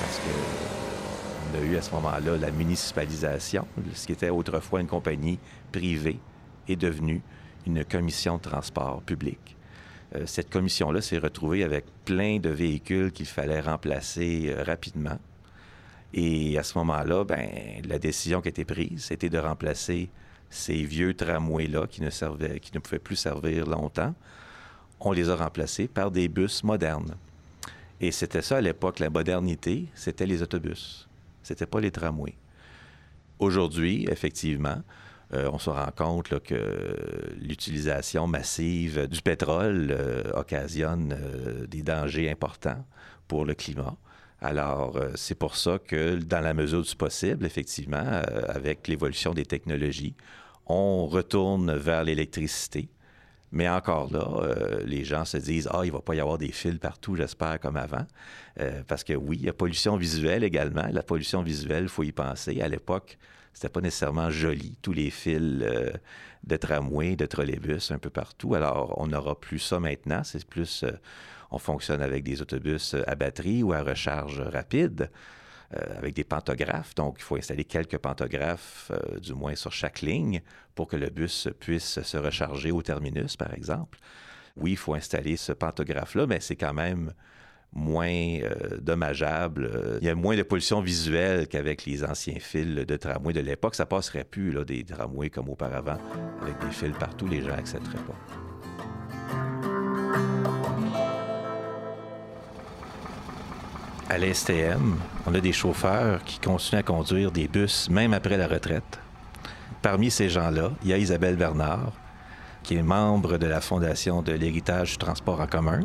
Parce 0.00 0.18
que 0.18 0.76
on 1.52 1.58
a 1.58 1.60
eu 1.60 1.76
à 1.76 1.82
ce 1.82 1.90
moment-là 1.92 2.36
la 2.36 2.50
municipalisation, 2.50 3.66
ce 3.94 4.06
qui 4.06 4.12
était 4.12 4.30
autrefois 4.30 4.80
une 4.80 4.86
compagnie 4.86 5.38
privée 5.72 6.18
est 6.68 6.76
devenue 6.76 7.22
une 7.66 7.84
commission 7.84 8.36
de 8.36 8.42
transport 8.42 9.02
public. 9.02 9.55
Euh, 10.14 10.26
cette 10.26 10.50
commission-là 10.50 11.00
s'est 11.00 11.18
retrouvée 11.18 11.64
avec 11.64 11.84
plein 12.04 12.38
de 12.38 12.48
véhicules 12.48 13.12
qu'il 13.12 13.26
fallait 13.26 13.60
remplacer 13.60 14.46
euh, 14.48 14.62
rapidement. 14.62 15.18
Et 16.14 16.56
à 16.58 16.62
ce 16.62 16.78
moment-là, 16.78 17.24
ben, 17.24 17.48
la 17.86 17.98
décision 17.98 18.40
qui 18.40 18.48
a 18.48 18.50
été 18.50 18.64
prise, 18.64 19.04
c'était 19.04 19.28
de 19.28 19.38
remplacer 19.38 20.08
ces 20.48 20.84
vieux 20.84 21.14
tramways-là 21.14 21.86
qui 21.88 22.02
ne, 22.02 22.10
servaient, 22.10 22.60
qui 22.60 22.72
ne 22.72 22.78
pouvaient 22.78 23.00
plus 23.00 23.16
servir 23.16 23.66
longtemps. 23.66 24.14
On 25.00 25.12
les 25.12 25.28
a 25.28 25.36
remplacés 25.36 25.88
par 25.88 26.10
des 26.10 26.28
bus 26.28 26.62
modernes. 26.62 27.16
Et 28.00 28.12
c'était 28.12 28.42
ça 28.42 28.58
à 28.58 28.60
l'époque, 28.60 29.00
la 29.00 29.10
modernité, 29.10 29.86
c'était 29.94 30.26
les 30.26 30.42
autobus. 30.42 31.08
C'était 31.42 31.66
pas 31.66 31.80
les 31.80 31.90
tramways. 31.90 32.34
Aujourd'hui, 33.38 34.06
effectivement, 34.10 34.82
euh, 35.34 35.50
on 35.52 35.58
se 35.58 35.70
rend 35.70 35.90
compte 35.96 36.38
que 36.40 37.34
l'utilisation 37.40 38.26
massive 38.26 39.08
du 39.08 39.20
pétrole 39.22 39.88
euh, 39.90 40.22
occasionne 40.34 41.16
euh, 41.18 41.66
des 41.66 41.82
dangers 41.82 42.30
importants 42.30 42.84
pour 43.26 43.44
le 43.44 43.54
climat. 43.54 43.96
Alors, 44.40 45.00
c'est 45.14 45.34
pour 45.34 45.56
ça 45.56 45.78
que, 45.78 46.16
dans 46.16 46.40
la 46.40 46.52
mesure 46.52 46.82
du 46.82 46.94
possible, 46.94 47.46
effectivement, 47.46 48.20
avec 48.48 48.86
l'évolution 48.86 49.32
des 49.32 49.46
technologies, 49.46 50.14
on 50.66 51.06
retourne 51.06 51.74
vers 51.74 52.04
l'électricité. 52.04 52.90
Mais 53.50 53.66
encore 53.66 54.12
là, 54.12 54.84
les 54.84 55.04
gens 55.04 55.24
se 55.24 55.38
disent 55.38 55.70
Ah, 55.72 55.80
il 55.84 55.86
ne 55.88 55.92
va 55.92 56.02
pas 56.02 56.14
y 56.14 56.20
avoir 56.20 56.36
des 56.36 56.52
fils 56.52 56.78
partout, 56.78 57.16
j'espère, 57.16 57.58
comme 57.58 57.78
avant. 57.78 58.06
parce 58.86 59.04
que 59.04 59.14
oui, 59.14 59.38
il 59.40 59.46
y 59.46 59.48
a 59.48 59.54
pollution 59.54 59.96
visuelle 59.96 60.44
également. 60.44 60.86
La 60.92 61.02
pollution 61.02 61.42
visuelle, 61.42 61.84
il 61.84 61.88
faut 61.88 62.02
y 62.02 62.12
penser. 62.12 62.60
À 62.60 62.68
l'époque, 62.68 63.16
c'était 63.56 63.70
pas 63.70 63.80
nécessairement 63.80 64.28
joli, 64.28 64.76
tous 64.82 64.92
les 64.92 65.08
fils 65.08 65.62
euh, 65.62 65.90
de 66.44 66.56
tramway, 66.58 67.16
de 67.16 67.24
trolleybus 67.24 67.90
un 67.90 67.98
peu 67.98 68.10
partout. 68.10 68.54
Alors, 68.54 68.92
on 69.00 69.06
n'aura 69.06 69.40
plus 69.40 69.60
ça 69.60 69.80
maintenant. 69.80 70.22
C'est 70.24 70.44
plus, 70.44 70.82
euh, 70.82 70.90
on 71.50 71.56
fonctionne 71.56 72.02
avec 72.02 72.22
des 72.22 72.42
autobus 72.42 72.94
à 73.06 73.14
batterie 73.14 73.62
ou 73.62 73.72
à 73.72 73.80
recharge 73.80 74.40
rapide. 74.40 75.10
Euh, 75.74 75.98
avec 75.98 76.14
des 76.14 76.22
pantographes. 76.22 76.94
Donc, 76.94 77.16
il 77.18 77.22
faut 77.22 77.34
installer 77.36 77.64
quelques 77.64 77.98
pantographes, 77.98 78.92
du 79.20 79.32
moins 79.32 79.56
sur 79.56 79.72
chaque 79.72 80.00
ligne, 80.00 80.40
pour 80.76 80.86
que 80.86 80.94
le 80.94 81.10
bus 81.10 81.48
puisse 81.58 82.02
se 82.02 82.16
recharger 82.18 82.70
au 82.70 82.82
terminus, 82.82 83.36
par 83.36 83.52
exemple. 83.52 83.98
Oui, 84.56 84.72
il 84.72 84.76
faut 84.76 84.94
installer 84.94 85.36
ce 85.36 85.52
pantographe-là, 85.52 86.28
mais 86.28 86.38
c'est 86.38 86.54
quand 86.54 86.72
même 86.72 87.12
moins 87.72 88.08
euh, 88.08 88.78
dommageable. 88.80 89.70
Euh, 89.72 89.98
il 90.00 90.06
y 90.06 90.10
a 90.10 90.14
moins 90.14 90.36
de 90.36 90.42
pollution 90.42 90.80
visuelle 90.80 91.46
qu'avec 91.46 91.84
les 91.84 92.04
anciens 92.04 92.38
fils 92.40 92.74
de 92.74 92.96
tramway 92.96 93.32
de 93.32 93.40
l'époque. 93.40 93.74
Ça 93.74 93.86
passerait 93.86 94.24
plus, 94.24 94.52
là, 94.52 94.64
des 94.64 94.84
tramways 94.84 95.30
comme 95.30 95.48
auparavant, 95.48 95.98
avec 96.42 96.58
des 96.60 96.70
fils 96.70 96.92
partout, 96.98 97.26
les 97.26 97.42
gens 97.42 97.54
n'accepteraient 97.54 97.98
pas. 97.98 98.16
À 104.08 104.18
l'STM, 104.18 104.96
on 105.26 105.34
a 105.34 105.40
des 105.40 105.52
chauffeurs 105.52 106.22
qui 106.22 106.38
continuent 106.38 106.78
à 106.78 106.82
conduire 106.84 107.32
des 107.32 107.48
bus 107.48 107.90
même 107.90 108.14
après 108.14 108.36
la 108.36 108.46
retraite. 108.46 109.00
Parmi 109.82 110.12
ces 110.12 110.28
gens-là, 110.28 110.70
il 110.82 110.88
y 110.88 110.92
a 110.92 110.98
Isabelle 110.98 111.36
Bernard, 111.36 111.92
qui 112.62 112.76
est 112.76 112.82
membre 112.82 113.36
de 113.36 113.46
la 113.46 113.60
Fondation 113.60 114.22
de 114.22 114.32
l'héritage 114.32 114.92
du 114.92 114.98
transport 114.98 115.40
en 115.40 115.46
commun, 115.46 115.80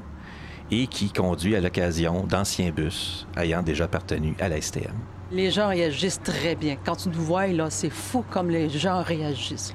et 0.72 0.88
qui 0.88 1.12
conduit 1.12 1.56
à 1.56 1.60
l'occasion 1.60 2.24
d'anciens 2.24 2.72
bus 2.72 3.28
ayant 3.38 3.62
déjà 3.62 3.84
appartenu 3.84 4.36
à 4.40 4.48
la 4.48 4.60
STM. 4.62 4.96
Les 5.32 5.52
gens 5.52 5.68
réagissent 5.68 6.22
très 6.22 6.56
bien. 6.56 6.78
Quand 6.84 6.96
tu 6.96 7.10
nous 7.10 7.22
vois, 7.22 7.48
là, 7.48 7.70
c'est 7.70 7.90
fou 7.90 8.24
comme 8.32 8.50
les 8.50 8.70
gens 8.70 9.02
réagissent. 9.02 9.74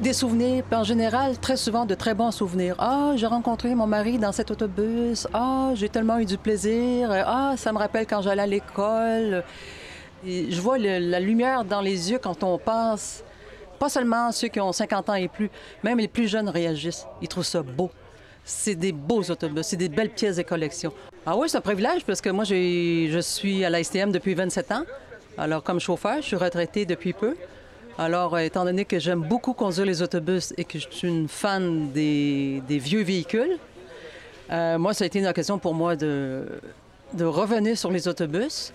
Des 0.00 0.12
souvenirs, 0.12 0.64
en 0.72 0.84
général, 0.84 1.38
très 1.38 1.56
souvent 1.56 1.86
de 1.86 1.94
très 1.94 2.14
bons 2.14 2.30
souvenirs. 2.30 2.74
Ah, 2.78 3.12
j'ai 3.16 3.26
rencontré 3.26 3.74
mon 3.74 3.86
mari 3.86 4.18
dans 4.18 4.32
cet 4.32 4.50
autobus. 4.50 5.26
Ah, 5.32 5.70
j'ai 5.74 5.88
tellement 5.88 6.18
eu 6.18 6.26
du 6.26 6.36
plaisir. 6.36 7.10
Ah, 7.10 7.54
ça 7.56 7.72
me 7.72 7.78
rappelle 7.78 8.06
quand 8.06 8.20
j'allais 8.20 8.42
à 8.42 8.46
l'école. 8.46 9.44
je 10.24 10.60
vois 10.60 10.78
la 10.78 11.20
lumière 11.20 11.64
dans 11.64 11.80
les 11.80 12.10
yeux 12.10 12.18
quand 12.18 12.42
on 12.42 12.58
passe. 12.58 13.24
Pas 13.78 13.88
seulement 13.88 14.32
ceux 14.32 14.48
qui 14.48 14.60
ont 14.60 14.72
50 14.72 15.10
ans 15.10 15.14
et 15.14 15.28
plus, 15.28 15.50
même 15.82 15.98
les 15.98 16.08
plus 16.08 16.28
jeunes 16.28 16.48
réagissent. 16.48 17.06
Ils 17.20 17.28
trouvent 17.28 17.44
ça 17.44 17.62
beau 17.62 17.90
c'est 18.46 18.76
des 18.76 18.92
beaux 18.92 19.22
autobus, 19.28 19.66
c'est 19.66 19.76
des 19.76 19.88
belles 19.88 20.10
pièces 20.10 20.36
de 20.36 20.42
collection. 20.42 20.92
Ah 21.26 21.36
oui, 21.36 21.48
c'est 21.48 21.58
un 21.58 21.60
privilège 21.60 22.04
parce 22.04 22.20
que 22.20 22.30
moi, 22.30 22.44
je 22.44 23.18
suis 23.20 23.64
à 23.64 23.70
la 23.70 23.82
STM 23.82 24.12
depuis 24.12 24.34
27 24.34 24.72
ans. 24.72 24.84
Alors, 25.36 25.64
comme 25.64 25.80
chauffeur, 25.80 26.18
je 26.18 26.26
suis 26.28 26.36
retraité 26.36 26.86
depuis 26.86 27.12
peu. 27.12 27.36
Alors, 27.98 28.36
euh, 28.36 28.38
étant 28.38 28.64
donné 28.64 28.84
que 28.84 29.00
j'aime 29.00 29.22
beaucoup 29.22 29.52
conduire 29.52 29.84
les 29.84 30.00
autobus 30.00 30.54
et 30.56 30.64
que 30.64 30.78
je 30.78 30.86
suis 30.88 31.08
une 31.08 31.28
fan 31.28 31.90
des, 31.90 32.62
vieux 32.68 33.02
véhicules, 33.02 33.58
euh, 34.52 34.78
moi, 34.78 34.94
ça 34.94 35.04
a 35.04 35.06
été 35.08 35.18
une 35.18 35.26
occasion 35.26 35.58
pour 35.58 35.74
moi 35.74 35.96
de, 35.96 36.46
revenir 37.18 37.76
sur 37.76 37.90
les 37.90 38.06
autobus, 38.06 38.72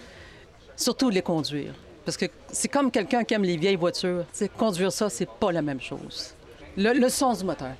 surtout 0.75 1.09
de 1.09 1.15
les 1.15 1.21
conduire. 1.21 1.73
Parce 2.03 2.17
que 2.17 2.25
c'est 2.51 2.67
comme 2.67 2.91
quelqu'un 2.91 3.23
qui 3.23 3.35
aime 3.35 3.43
les 3.43 3.57
vieilles 3.57 3.77
voitures. 3.77 4.25
conduire 4.57 4.91
ça, 4.91 5.09
c'est 5.09 5.29
pas 5.29 5.53
la 5.53 5.61
même 5.61 5.79
chose. 5.79 6.33
Le, 6.75 6.91
le 6.91 7.09
son 7.09 7.33
du 7.33 7.45
moteur, 7.45 7.75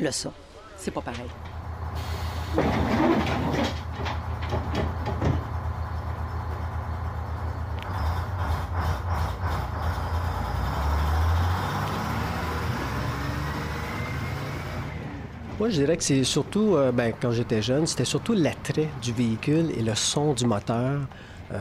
le 0.00 0.10
son 0.10 0.32
c'est 0.84 0.90
pas 0.90 1.00
pareil. 1.00 1.30
Moi, 15.58 15.70
je 15.70 15.76
dirais 15.76 15.96
que 15.96 16.02
c'est 16.04 16.24
surtout, 16.24 16.76
euh, 16.76 16.92
ben, 16.92 17.14
quand 17.18 17.30
j'étais 17.30 17.62
jeune, 17.62 17.86
c'était 17.86 18.04
surtout 18.04 18.34
l'attrait 18.34 18.88
du 19.00 19.12
véhicule 19.12 19.70
et 19.74 19.82
le 19.82 19.94
son 19.94 20.34
du 20.34 20.44
moteur. 20.44 21.00
Euh, 21.52 21.58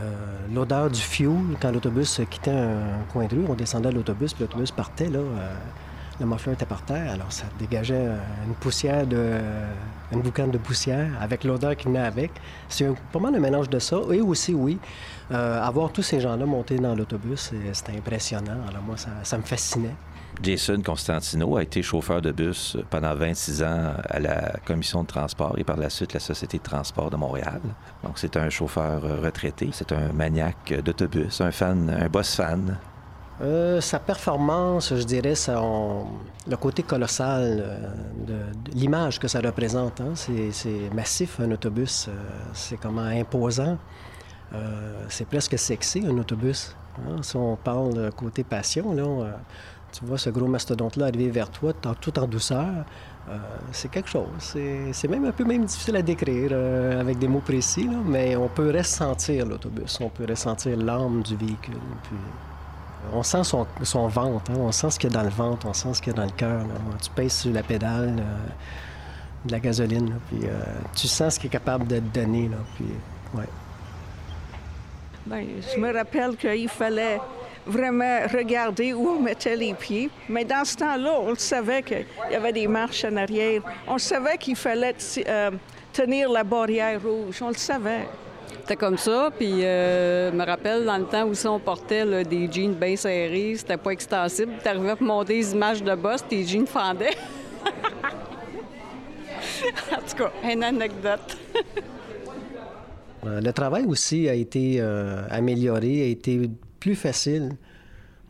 l'odeur 0.53 0.89
du 0.89 0.99
fuel 0.99 1.55
quand 1.61 1.71
l'autobus 1.71 2.19
quittait 2.29 2.51
un 2.51 3.03
coin 3.13 3.27
de 3.27 3.35
rue, 3.35 3.45
on 3.47 3.53
descendait 3.53 3.89
de 3.89 3.95
l'autobus, 3.95 4.33
puis 4.33 4.43
l'autobus 4.43 4.71
partait 4.71 5.09
là, 5.09 5.19
euh, 5.19 5.55
le 6.19 6.25
muffler 6.25 6.53
était 6.53 6.65
par 6.65 6.83
terre, 6.83 7.11
alors 7.11 7.31
ça 7.31 7.45
dégageait 7.57 7.95
euh, 7.95 8.17
une 8.45 8.53
poussière 8.53 9.07
de. 9.07 9.39
une 10.11 10.21
boucane 10.21 10.51
de 10.51 10.57
poussière 10.57 11.09
avec 11.19 11.43
l'odeur 11.43 11.75
qui 11.75 11.85
venait 11.85 11.99
avec. 11.99 12.31
C'est 12.69 12.87
pas 13.11 13.19
mal 13.19 13.35
un 13.35 13.39
mélange 13.39 13.69
de 13.69 13.79
ça. 13.79 13.97
Et 14.11 14.21
aussi, 14.21 14.53
oui, 14.53 14.77
euh, 15.31 15.61
avoir 15.61 15.91
tous 15.91 16.03
ces 16.03 16.19
gens-là 16.19 16.45
monter 16.45 16.77
dans 16.77 16.95
l'autobus, 16.95 17.51
c'était 17.73 17.97
impressionnant. 17.97 18.59
Alors 18.69 18.83
moi, 18.83 18.95
ça, 19.23 19.37
me 19.37 19.43
fascinait. 19.43 19.95
Jason 20.41 20.81
Constantino 20.81 21.57
a 21.57 21.63
été 21.63 21.83
chauffeur 21.83 22.19
de 22.19 22.31
bus 22.31 22.75
pendant 22.89 23.13
26 23.13 23.63
ans 23.63 23.93
à 24.09 24.19
la 24.19 24.53
commission 24.65 25.03
de 25.03 25.07
transport 25.07 25.53
et 25.57 25.63
par 25.63 25.77
la 25.77 25.91
suite 25.91 26.13
la 26.13 26.19
Société 26.19 26.57
de 26.57 26.63
transport 26.63 27.11
de 27.11 27.15
Montréal. 27.15 27.61
Donc 28.03 28.13
c'est 28.17 28.35
un 28.35 28.49
chauffeur 28.49 29.01
retraité, 29.21 29.69
c'est 29.71 29.91
un 29.91 30.11
maniaque 30.11 30.73
d'autobus, 30.83 31.39
un 31.41 31.51
fan, 31.51 31.87
un 31.89 32.09
boss 32.09 32.35
fan 32.35 32.77
euh, 33.41 33.81
sa 33.81 33.99
performance, 33.99 34.93
je 34.95 35.03
dirais, 35.03 35.33
le 36.47 36.55
côté 36.55 36.83
colossal 36.83 37.63
euh, 37.65 37.89
de, 38.27 38.73
l'image 38.73 39.19
que 39.19 39.27
ça 39.27 39.39
représente. 39.39 40.01
Hein. 40.01 40.13
c'est, 40.15 40.93
massif, 40.93 41.39
un 41.39 41.51
autobus. 41.51 42.07
Euh, 42.07 42.11
c'est 42.53 42.77
comment 42.77 43.01
imposant. 43.01 43.77
c'est 45.09 45.27
presque 45.27 45.57
sexy, 45.57 46.03
un 46.05 46.17
autobus. 46.17 46.75
Hein. 46.99 47.23
Si 47.23 47.35
on 47.35 47.55
parle 47.55 48.11
côté 48.11 48.43
passion, 48.43 48.95
Tu 49.91 50.05
vois 50.05 50.17
ce 50.17 50.29
gros 50.29 50.47
mastodonte-là 50.47 51.07
arriver 51.07 51.29
vers 51.29 51.49
toi, 51.49 51.73
tout 51.73 52.19
en 52.19 52.27
douceur. 52.27 52.85
C'est 53.71 53.89
quelque 53.89 54.09
chose. 54.09 54.27
C'est 54.91 55.07
même 55.07 55.25
un 55.25 55.31
peu 55.31 55.43
difficile 55.43 55.95
à 55.95 56.01
décrire 56.03 56.51
avec 56.99 57.17
des 57.17 57.27
mots 57.27 57.39
précis, 57.41 57.89
mais 58.05 58.35
on 58.35 58.47
peut 58.47 58.71
ressentir 58.71 59.45
l'autobus, 59.47 59.99
on 60.01 60.09
peut 60.09 60.25
ressentir 60.29 60.77
l'âme 60.77 61.23
du 61.23 61.35
véhicule. 61.35 61.79
On 63.11 63.23
sent 63.23 63.43
son, 63.43 64.07
ventre, 64.07 64.51
hein. 64.51 64.57
on 64.57 64.71
sent 64.71 64.91
ce 64.91 64.99
qu'il 64.99 65.11
y 65.11 65.13
a 65.13 65.17
dans 65.17 65.23
le 65.23 65.29
ventre, 65.29 65.67
on 65.67 65.73
sent 65.73 65.93
ce 65.95 66.01
qu'il 66.01 66.13
y 66.13 66.15
a 66.15 66.17
dans 66.17 66.25
le 66.25 66.31
cœur. 66.31 66.65
Tu 67.01 67.09
pèses 67.09 67.33
sur 67.33 67.53
la 67.53 67.63
pédale 67.63 68.23
de 69.45 69.51
la 69.51 69.59
gasoline, 69.59 70.19
puis 70.29 70.47
tu 70.95 71.07
sens 71.07 71.35
ce 71.35 71.39
qu'il 71.39 71.47
est 71.47 71.51
capable 71.51 71.87
de 71.87 71.97
te 71.97 72.19
donner. 72.19 72.49
Puis. 72.75 72.85
Bien, 75.25 75.45
je 75.73 75.79
me 75.79 75.93
rappelle 75.93 76.35
qu'il 76.35 76.67
fallait 76.69 77.19
vraiment 77.65 78.19
regarder 78.31 78.93
où 78.93 79.07
on 79.07 79.21
mettait 79.21 79.55
les 79.55 79.73
pieds. 79.73 80.09
Mais 80.27 80.43
dans 80.43 80.65
ce 80.65 80.75
temps-là, 80.75 81.17
on 81.21 81.35
savait 81.35 81.81
qu'il 81.81 82.05
y 82.31 82.35
avait 82.35 82.51
des 82.51 82.67
marches 82.67 83.05
en 83.05 83.15
arrière. 83.15 83.61
On 83.87 83.97
savait 83.97 84.37
qu'il 84.37 84.55
fallait 84.55 84.95
euh, 85.27 85.51
tenir 85.91 86.29
la 86.29 86.43
barrière 86.43 87.01
rouge. 87.01 87.41
On 87.41 87.49
le 87.49 87.55
savait. 87.55 88.07
C'était 88.61 88.75
comme 88.75 88.97
ça, 88.97 89.29
puis 89.37 89.63
euh, 89.63 90.31
je 90.31 90.35
me 90.35 90.45
rappelle 90.45 90.85
dans 90.85 90.97
le 90.97 91.05
temps 91.05 91.25
où 91.25 91.33
on 91.47 91.59
portait 91.59 92.23
des 92.23 92.49
jeans 92.51 92.73
bien 92.73 92.95
serrés, 92.95 93.55
c'était 93.57 93.77
pas 93.77 93.91
extensible. 93.91 94.53
Tu 94.61 94.67
arrivais 94.67 94.95
pour 94.95 95.07
monter 95.07 95.39
des 95.39 95.51
images 95.51 95.83
de 95.83 95.95
boss, 95.95 96.23
tes 96.27 96.45
jeans 96.45 96.65
fendaient. 96.65 97.17
en 99.91 100.01
tout 100.07 100.15
cas, 100.17 100.31
une 100.43 100.63
anecdote. 100.63 101.37
Euh, 103.25 103.41
le 103.41 103.53
travail 103.53 103.85
aussi 103.85 104.29
a 104.29 104.33
été 104.33 104.81
amélioré, 105.29 106.03
a 106.03 106.07
été 106.07 106.49
plus 106.79 106.95
facile. 106.95 107.51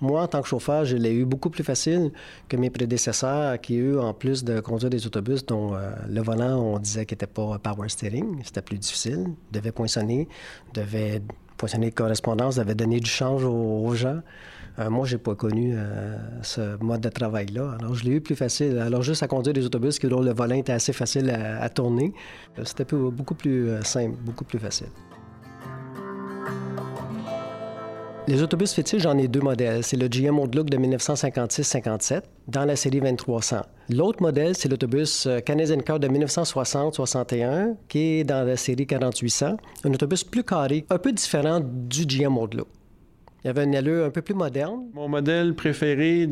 Moi, 0.04 0.22
en 0.22 0.28
tant 0.28 0.42
que 0.42 0.50
chauffeur, 0.50 0.84
je 0.84 0.98
l'ai 0.98 1.14
eu 1.14 1.24
beaucoup 1.24 1.50
plus 1.50 1.64
facile 1.64 2.12
que 2.50 2.58
mes 2.58 2.70
prédécesseurs 2.70 3.62
qui, 3.62 3.80
eux, 3.80 4.02
en 4.02 4.14
plus 4.14 4.44
de 4.44 4.60
conduire 4.60 4.90
des 4.90 5.08
autobus 5.08 5.46
dont 5.46 5.76
euh, 5.76 5.92
le 6.10 6.22
volant, 6.22 6.60
on 6.60 6.78
disait 6.78 7.06
qu'il 7.06 7.16
n'était 7.16 7.26
pas 7.26 7.58
power 7.58 7.88
steering, 7.88 8.42
c'était 8.44 8.62
plus 8.62 8.78
difficile, 8.78 9.28
devait 9.54 9.72
poinçonner, 9.72 10.28
devait 10.74 11.22
poinçonner 11.56 11.90
de 11.90 11.96
correspondance, 11.96 12.58
devait 12.58 12.76
donner 12.76 13.00
du 13.00 13.10
change 13.10 13.46
aux, 13.46 13.96
gens. 13.96 14.20
Euh, 14.78 14.90
moi, 14.90 15.06
j'ai 15.06 15.20
pas 15.20 15.36
connu 15.36 15.72
euh, 15.74 16.18
ce 16.42 16.76
mode 16.84 17.00
de 17.00 17.08
travail-là. 17.08 17.78
Alors, 17.80 17.96
je 17.96 18.04
l'ai 18.04 18.12
eu 18.12 18.20
plus 18.20 18.36
facile. 18.36 18.80
Alors, 18.80 19.04
juste 19.04 19.24
à 19.24 19.30
conduire 19.30 19.54
des 19.54 19.66
autobus 19.66 20.02
dont 20.02 20.22
le 20.22 20.34
volant 20.34 20.56
était 20.56 20.74
assez 20.74 20.92
facile 20.92 21.30
à, 21.30 21.62
à 21.62 21.70
tourner, 21.70 22.14
c'était 22.66 22.84
beaucoup 22.94 23.36
plus 23.36 23.70
simple, 23.84 24.18
beaucoup 24.26 24.44
plus 24.44 24.60
facile. 24.60 24.90
Les 28.26 28.42
autobus 28.42 28.72
fétiches, 28.74 29.02
j'en 29.02 29.18
ai 29.18 29.28
deux 29.28 29.42
modèles. 29.42 29.84
C'est 29.84 29.98
le 29.98 30.08
GM 30.08 30.40
Old 30.40 30.56
Look 30.56 30.70
de 30.70 30.78
1956-57 30.78 32.22
dans 32.48 32.64
la 32.64 32.78
série 32.78 33.02
2300. 33.02 33.58
L'autre 33.90 34.22
modèle, 34.22 34.56
c'est 34.56 34.70
l'autobus 34.70 35.26
euh, 35.26 35.42
Canadian 35.42 35.80
Car 35.80 36.00
de 36.00 36.08
1960-61 36.08 37.76
qui 37.90 38.00
est 38.20 38.24
dans 38.24 38.48
la 38.48 38.56
série 38.56 38.88
4800. 38.88 39.58
Un 39.84 39.94
autobus 39.94 40.24
plus 40.24 40.46
carré, 40.46 40.86
un 40.90 40.98
peu 41.00 41.12
différent 41.12 41.60
du 41.62 42.06
GM 42.06 42.38
Old 42.38 42.54
Look. 42.54 42.68
Il 43.44 43.48
y 43.48 43.50
avait 43.50 43.66
une 43.66 43.76
allure 43.76 44.06
un 44.06 44.10
peu 44.10 44.22
plus 44.22 44.36
moderne. 44.36 44.86
Mon 44.94 45.10
modèle 45.10 45.54
préféré 45.54 46.30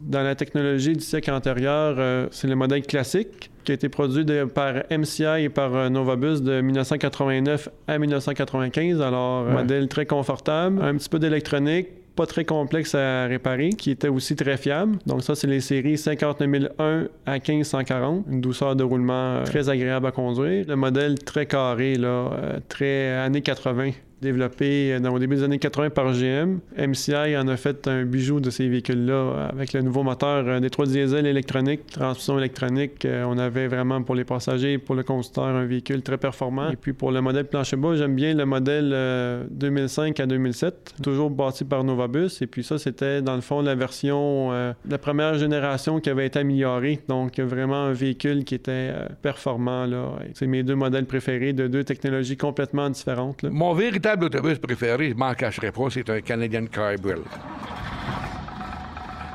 dans 0.00 0.22
la 0.22 0.34
technologie 0.34 0.92
du 0.92 1.00
siècle 1.00 1.30
antérieur, 1.30 1.96
euh, 1.98 2.28
c'est 2.30 2.48
le 2.48 2.56
modèle 2.56 2.82
classique 2.82 3.50
qui 3.64 3.72
a 3.72 3.74
été 3.74 3.88
produit 3.88 4.24
par 4.54 4.74
MCI 4.90 5.44
et 5.44 5.48
par 5.48 5.74
euh, 5.74 5.88
Novabus 5.88 6.40
de 6.40 6.60
1989 6.60 7.68
à 7.86 7.98
1995. 7.98 9.00
Alors, 9.00 9.46
un 9.46 9.52
modèle 9.52 9.88
très 9.88 10.06
confortable, 10.06 10.82
un 10.82 10.94
petit 10.96 11.08
peu 11.08 11.18
d'électronique, 11.18 11.88
pas 12.16 12.26
très 12.26 12.44
complexe 12.44 12.94
à 12.94 13.26
réparer, 13.26 13.70
qui 13.70 13.90
était 13.90 14.08
aussi 14.08 14.34
très 14.34 14.56
fiable. 14.56 14.98
Donc 15.06 15.22
ça, 15.22 15.34
c'est 15.34 15.46
les 15.46 15.60
séries 15.60 15.98
59001 15.98 17.08
à 17.26 17.32
1540, 17.32 18.24
une 18.30 18.40
douceur 18.40 18.74
de 18.74 18.84
roulement 18.84 19.36
euh, 19.36 19.44
très 19.44 19.68
agréable 19.68 20.06
à 20.06 20.12
conduire. 20.12 20.64
Le 20.66 20.76
modèle 20.76 21.18
très 21.18 21.46
carré, 21.46 21.96
là, 21.96 22.30
très 22.68 23.12
années 23.12 23.42
80 23.42 23.90
développé 24.20 24.92
euh, 24.92 25.00
dans, 25.00 25.12
au 25.12 25.18
début 25.18 25.36
des 25.36 25.42
années 25.42 25.58
80 25.58 25.90
par 25.90 26.12
GM. 26.12 26.58
MCI 26.76 27.36
en 27.36 27.48
a 27.48 27.56
fait 27.56 27.86
un 27.88 28.04
bijou 28.04 28.40
de 28.40 28.50
ces 28.50 28.68
véhicules-là 28.68 29.48
avec 29.52 29.72
le 29.72 29.82
nouveau 29.82 30.02
moteur 30.02 30.44
euh, 30.46 30.60
des 30.60 30.70
trois 30.70 30.86
diesel 30.86 31.26
électronique, 31.26 31.86
transmission 31.86 32.38
électronique. 32.38 33.04
Euh, 33.04 33.24
on 33.26 33.38
avait 33.38 33.68
vraiment 33.68 34.02
pour 34.02 34.14
les 34.14 34.24
passagers, 34.24 34.78
pour 34.78 34.94
le 34.94 35.02
conducteur, 35.02 35.44
un 35.44 35.64
véhicule 35.64 36.02
très 36.02 36.18
performant. 36.18 36.70
Et 36.70 36.76
puis 36.76 36.92
pour 36.92 37.12
le 37.12 37.20
modèle 37.20 37.46
plancher 37.46 37.76
bas, 37.76 37.94
j'aime 37.94 38.14
bien 38.14 38.34
le 38.34 38.44
modèle 38.44 39.46
2005 39.50 40.18
à 40.20 40.26
2007, 40.26 40.94
toujours 41.02 41.30
bâti 41.30 41.64
par 41.64 41.84
Novabus. 41.84 42.40
Et 42.40 42.46
puis 42.46 42.64
ça, 42.64 42.78
c'était 42.78 43.22
dans 43.22 43.34
le 43.34 43.40
fond 43.40 43.62
la 43.62 43.74
version 43.74 44.50
de 44.50 44.90
la 44.90 44.98
première 44.98 45.34
génération 45.34 46.00
qui 46.00 46.10
avait 46.10 46.26
été 46.26 46.38
améliorée. 46.38 47.00
Donc 47.08 47.38
vraiment 47.38 47.84
un 47.84 47.92
véhicule 47.92 48.44
qui 48.44 48.54
était 48.54 48.92
performant. 49.22 49.86
C'est 50.34 50.46
mes 50.46 50.62
deux 50.62 50.74
modèles 50.74 51.06
préférés 51.06 51.52
de 51.52 51.66
deux 51.66 51.84
technologies 51.84 52.36
complètement 52.36 52.90
différentes. 52.90 53.42
Mon 53.44 53.74
véritable 53.74 54.07
autobus 54.16 54.58
préféré, 54.58 55.10
je 55.10 55.14
m'en 55.14 55.34
cacherai 55.34 55.70
pas, 55.70 55.84
c'est 55.90 56.08
un 56.08 56.20
Canadian 56.20 56.66
Carbrill. 56.66 57.22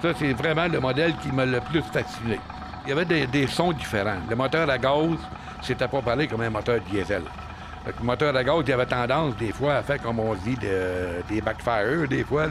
Ça, 0.01 0.09
c'est 0.17 0.33
vraiment 0.33 0.67
le 0.67 0.79
modèle 0.79 1.13
qui 1.21 1.31
m'a 1.31 1.45
le 1.45 1.59
plus 1.62 1.81
fasciné. 1.81 2.39
Il 2.86 2.89
y 2.89 2.91
avait 2.91 3.05
des, 3.25 3.47
sons 3.47 3.71
différents. 3.71 4.17
Le 4.29 4.36
moteur 4.36 4.69
à 4.69 4.77
gaz, 4.77 5.17
c'était 5.62 5.88
pas 5.88 6.01
parlé 6.01 6.27
comme 6.27 6.41
un 6.41 6.49
moteur 6.49 6.79
diesel. 6.91 7.21
Le 7.86 7.93
moteur 8.03 8.36
à 8.36 8.43
gaz, 8.43 8.63
il 8.67 8.73
avait 8.73 8.86
tendance, 8.86 9.38
des 9.38 9.53
fois, 9.53 9.75
à 9.75 9.83
faire, 9.83 10.01
comme 10.01 10.19
on 10.19 10.33
dit, 10.36 10.57
des 10.57 11.41
backfires, 11.41 12.07
des 12.09 12.23
fois, 12.23 12.47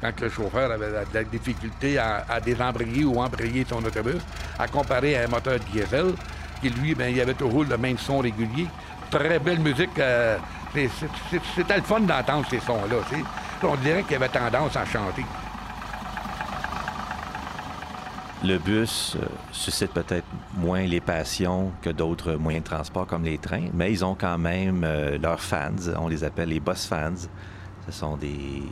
quand 0.00 0.20
le 0.20 0.28
chauffeur 0.28 0.70
avait 0.70 0.90
de 0.90 1.14
la 1.14 1.24
difficulté 1.24 1.98
à, 1.98 2.38
désembrayer 2.44 3.04
ou 3.04 3.20
embrayer 3.20 3.66
son 3.68 3.84
autobus, 3.84 4.22
à 4.58 4.68
comparer 4.68 5.16
à 5.16 5.24
un 5.24 5.28
moteur 5.28 5.58
diesel, 5.72 6.12
qui, 6.60 6.70
lui, 6.70 6.94
ben, 6.94 7.12
il 7.12 7.20
avait 7.20 7.34
toujours 7.34 7.64
le 7.64 7.76
même 7.76 7.98
son 7.98 8.18
régulier. 8.18 8.68
Très 9.10 9.40
belle 9.40 9.58
musique. 9.58 9.98
Euh, 9.98 10.38
c'était 10.72 11.76
le 11.76 11.82
fun 11.82 12.00
d'entendre 12.00 12.46
ces 12.48 12.60
sons-là. 12.60 12.96
On 13.62 13.76
dirait 13.76 14.02
qu'il 14.02 14.12
y 14.12 14.16
avait 14.16 14.28
tendance 14.28 14.76
à 14.76 14.84
chanter. 14.84 15.24
Le 18.44 18.58
bus 18.58 19.16
euh, 19.20 19.24
suscite 19.52 19.92
peut-être 19.92 20.26
moins 20.56 20.82
les 20.82 21.00
passions 21.00 21.70
que 21.80 21.90
d'autres 21.90 22.32
moyens 22.32 22.64
de 22.64 22.70
transport 22.70 23.06
comme 23.06 23.22
les 23.22 23.38
trains, 23.38 23.68
mais 23.72 23.92
ils 23.92 24.04
ont 24.04 24.16
quand 24.16 24.36
même 24.36 24.82
euh, 24.82 25.16
leurs 25.16 25.40
fans. 25.40 25.70
On 25.96 26.08
les 26.08 26.24
appelle 26.24 26.48
les 26.48 26.58
bus 26.58 26.86
fans. 26.86 27.14
Ce 27.86 27.92
sont 27.92 28.16
des 28.16 28.64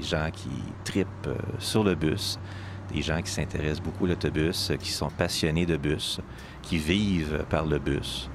gens 0.00 0.30
qui 0.32 0.48
tripent 0.84 1.26
euh, 1.26 1.34
sur 1.58 1.84
le 1.84 1.94
bus, 1.94 2.38
des 2.94 3.02
gens 3.02 3.20
qui 3.20 3.30
s'intéressent 3.30 3.82
beaucoup 3.82 4.06
à 4.06 4.08
l'autobus, 4.08 4.72
qui 4.80 4.90
sont 4.90 5.10
passionnés 5.10 5.66
de 5.66 5.76
bus, 5.76 6.18
qui 6.62 6.78
vivent 6.78 7.44
par 7.50 7.66
le 7.66 7.78
bus. 7.78 8.30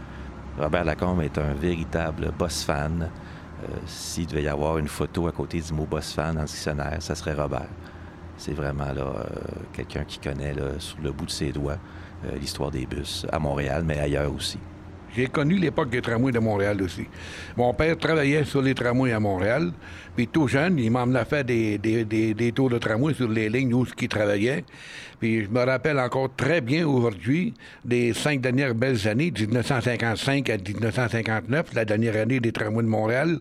Robert 0.57 0.85
Lacombe 0.85 1.21
est 1.21 1.37
un 1.37 1.53
véritable 1.53 2.31
boss 2.37 2.63
fan. 2.63 3.09
Euh, 3.63 3.67
s'il 3.85 4.27
devait 4.27 4.43
y 4.43 4.47
avoir 4.47 4.77
une 4.77 4.87
photo 4.87 5.27
à 5.27 5.31
côté 5.31 5.61
du 5.61 5.73
mot 5.73 5.85
boss 5.85 6.13
fan 6.13 6.35
dans 6.35 6.41
le 6.41 6.47
dictionnaire, 6.47 6.97
ça 6.99 7.15
serait 7.15 7.33
Robert. 7.33 7.69
C'est 8.37 8.53
vraiment 8.53 8.91
là 8.91 9.01
euh, 9.01 9.23
quelqu'un 9.73 10.03
qui 10.03 10.19
connaît 10.19 10.55
sur 10.79 10.99
le 11.01 11.11
bout 11.11 11.25
de 11.25 11.31
ses 11.31 11.51
doigts 11.51 11.77
euh, 12.25 12.35
l'histoire 12.39 12.71
des 12.71 12.85
bus 12.85 13.25
à 13.31 13.37
Montréal, 13.37 13.83
mais 13.85 13.99
ailleurs 13.99 14.33
aussi. 14.33 14.59
J'ai 15.17 15.25
connu 15.25 15.55
l'époque 15.55 15.89
des 15.89 15.99
tramways 15.99 16.31
de 16.31 16.37
Montréal 16.37 16.79
aussi. 16.83 17.07
Mon 17.55 17.73
père 17.73 17.97
travaillait 17.97 18.43
sur 18.43 18.61
les 18.61 18.75
tramways 18.75 19.13
à 19.13 19.19
Montréal. 19.19 19.71
Puis 20.15 20.27
tout 20.27 20.47
jeune, 20.47 20.77
il 20.77 20.91
m'emmenait 20.91 21.25
faire 21.25 21.43
des, 21.43 21.79
des, 21.79 22.05
des, 22.05 22.51
tours 22.51 22.69
de 22.69 22.77
tramway 22.77 23.15
sur 23.15 23.27
les 23.27 23.49
lignes 23.49 23.73
où 23.73 23.85
il 23.99 24.07
travaillait. 24.07 24.63
Puis 25.19 25.45
je 25.45 25.49
me 25.49 25.63
rappelle 25.63 25.99
encore 25.99 26.29
très 26.35 26.61
bien 26.61 26.87
aujourd'hui 26.87 27.53
des 27.83 28.13
cinq 28.13 28.41
dernières 28.41 28.75
belles 28.75 29.07
années, 29.07 29.31
1955 29.35 30.49
à 30.49 30.57
1959, 30.57 31.73
la 31.73 31.85
dernière 31.85 32.15
année 32.15 32.39
des 32.39 32.51
tramways 32.51 32.83
de 32.83 32.87
Montréal. 32.87 33.39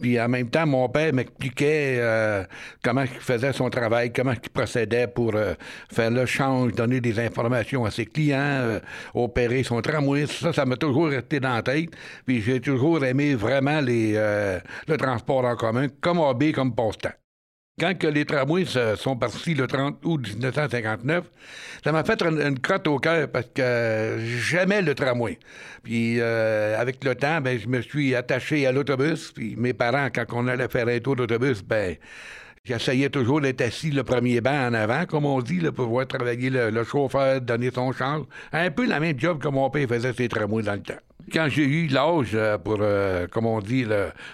Puis 0.00 0.18
en 0.18 0.28
même 0.28 0.48
temps, 0.48 0.66
mon 0.66 0.88
père 0.88 1.12
m'expliquait 1.12 1.96
euh, 1.98 2.44
comment 2.82 3.02
il 3.02 3.08
faisait 3.08 3.52
son 3.52 3.68
travail, 3.68 4.12
comment 4.12 4.32
il 4.32 4.50
procédait 4.50 5.06
pour 5.06 5.34
euh, 5.34 5.52
faire 5.90 6.10
le 6.10 6.24
change, 6.24 6.72
donner 6.72 7.00
des 7.02 7.20
informations 7.20 7.84
à 7.84 7.90
ses 7.90 8.06
clients, 8.06 8.38
euh, 8.38 8.80
opérer 9.14 9.62
son 9.62 9.80
tramway. 9.82 10.26
Ça, 10.26 10.52
ça 10.52 10.64
m'a 10.64 10.76
toujours 10.76 11.10
dans 11.40 11.54
la 11.54 11.62
tête. 11.62 11.90
Puis 12.26 12.40
j'ai 12.40 12.60
toujours 12.60 13.04
aimé 13.04 13.34
vraiment 13.34 13.80
les, 13.80 14.12
le 14.12 14.96
transport 14.96 15.44
en 15.44 15.56
commun, 15.56 15.88
comme 16.00 16.18
hobby, 16.18 16.52
comme 16.52 16.74
passe-temps. 16.74 17.12
Quand 17.78 17.96
que 17.96 18.08
les 18.08 18.24
tramways 18.24 18.66
sont 18.96 19.16
partis 19.16 19.54
le 19.54 19.68
30 19.68 20.04
août 20.04 20.26
1959, 20.26 21.30
ça 21.84 21.92
m'a 21.92 22.02
fait 22.02 22.20
une, 22.22 22.58
crotte 22.58 22.88
au 22.88 22.98
cœur 22.98 23.28
parce 23.30 23.46
que 23.54 24.16
j'aimais 24.18 24.82
le 24.82 24.96
tramway. 24.96 25.38
Puis 25.84 26.16
euh, 26.18 26.76
avec 26.76 27.04
le 27.04 27.14
temps, 27.14 27.40
ben, 27.40 27.56
je 27.56 27.68
me 27.68 27.80
suis 27.80 28.16
attaché 28.16 28.66
à 28.66 28.72
l'autobus. 28.72 29.30
Puis 29.30 29.54
mes 29.56 29.74
parents, 29.74 30.08
quand 30.12 30.24
on 30.32 30.48
allait 30.48 30.68
faire 30.68 30.88
un 30.88 30.98
tour 30.98 31.14
d'autobus, 31.14 31.62
ben 31.62 31.96
J'essayais 32.64 33.08
toujours 33.08 33.40
d'être 33.40 33.62
assis 33.62 33.90
le 33.90 34.04
premier 34.04 34.42
banc 34.42 34.68
en 34.68 34.74
avant, 34.74 35.06
comme 35.06 35.24
on 35.24 35.40
dit, 35.40 35.58
pour 35.74 35.86
voir 35.86 36.06
travailler 36.06 36.50
le, 36.50 36.84
chauffeur, 36.84 37.40
donner 37.40 37.70
son 37.70 37.92
change. 37.92 38.26
Un 38.52 38.70
peu 38.70 38.86
la 38.86 39.00
même 39.00 39.18
job 39.18 39.42
que 39.42 39.48
mon 39.48 39.70
père 39.70 39.88
faisait 39.88 40.12
ses 40.12 40.28
tramways 40.28 40.64
dans 40.64 40.74
le 40.74 40.82
temps. 40.82 41.07
Quand 41.32 41.48
j'ai 41.48 41.64
eu 41.64 41.86
l'âge 41.86 42.32
euh, 42.34 42.58
pour, 42.58 42.78
euh, 42.80 43.26
comme 43.28 43.46
on 43.46 43.60
dit, 43.60 43.86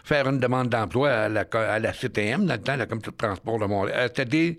faire 0.04 0.28
une 0.28 0.38
demande 0.38 0.68
d'emploi 0.68 1.10
à 1.10 1.28
la, 1.28 1.44
à 1.52 1.92
CTM, 1.92 2.46
dans 2.46 2.54
le 2.54 2.60
temps, 2.60 2.76
la 2.76 2.86
de 2.86 3.10
transport 3.16 3.58
de 3.58 3.66
Montréal, 3.66 3.98
euh, 3.98 4.08
c'était 4.14 4.56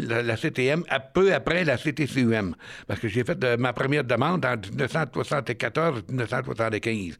la, 0.00 0.36
CTM 0.36 0.84
un 0.90 1.00
peu 1.00 1.34
après 1.34 1.64
la 1.64 1.76
CTCUM, 1.76 2.54
parce 2.86 3.00
que 3.00 3.08
j'ai 3.08 3.24
fait 3.24 3.42
ma 3.58 3.72
première 3.72 4.04
demande 4.04 4.44
en 4.44 4.56
1974-1975. 4.56 7.14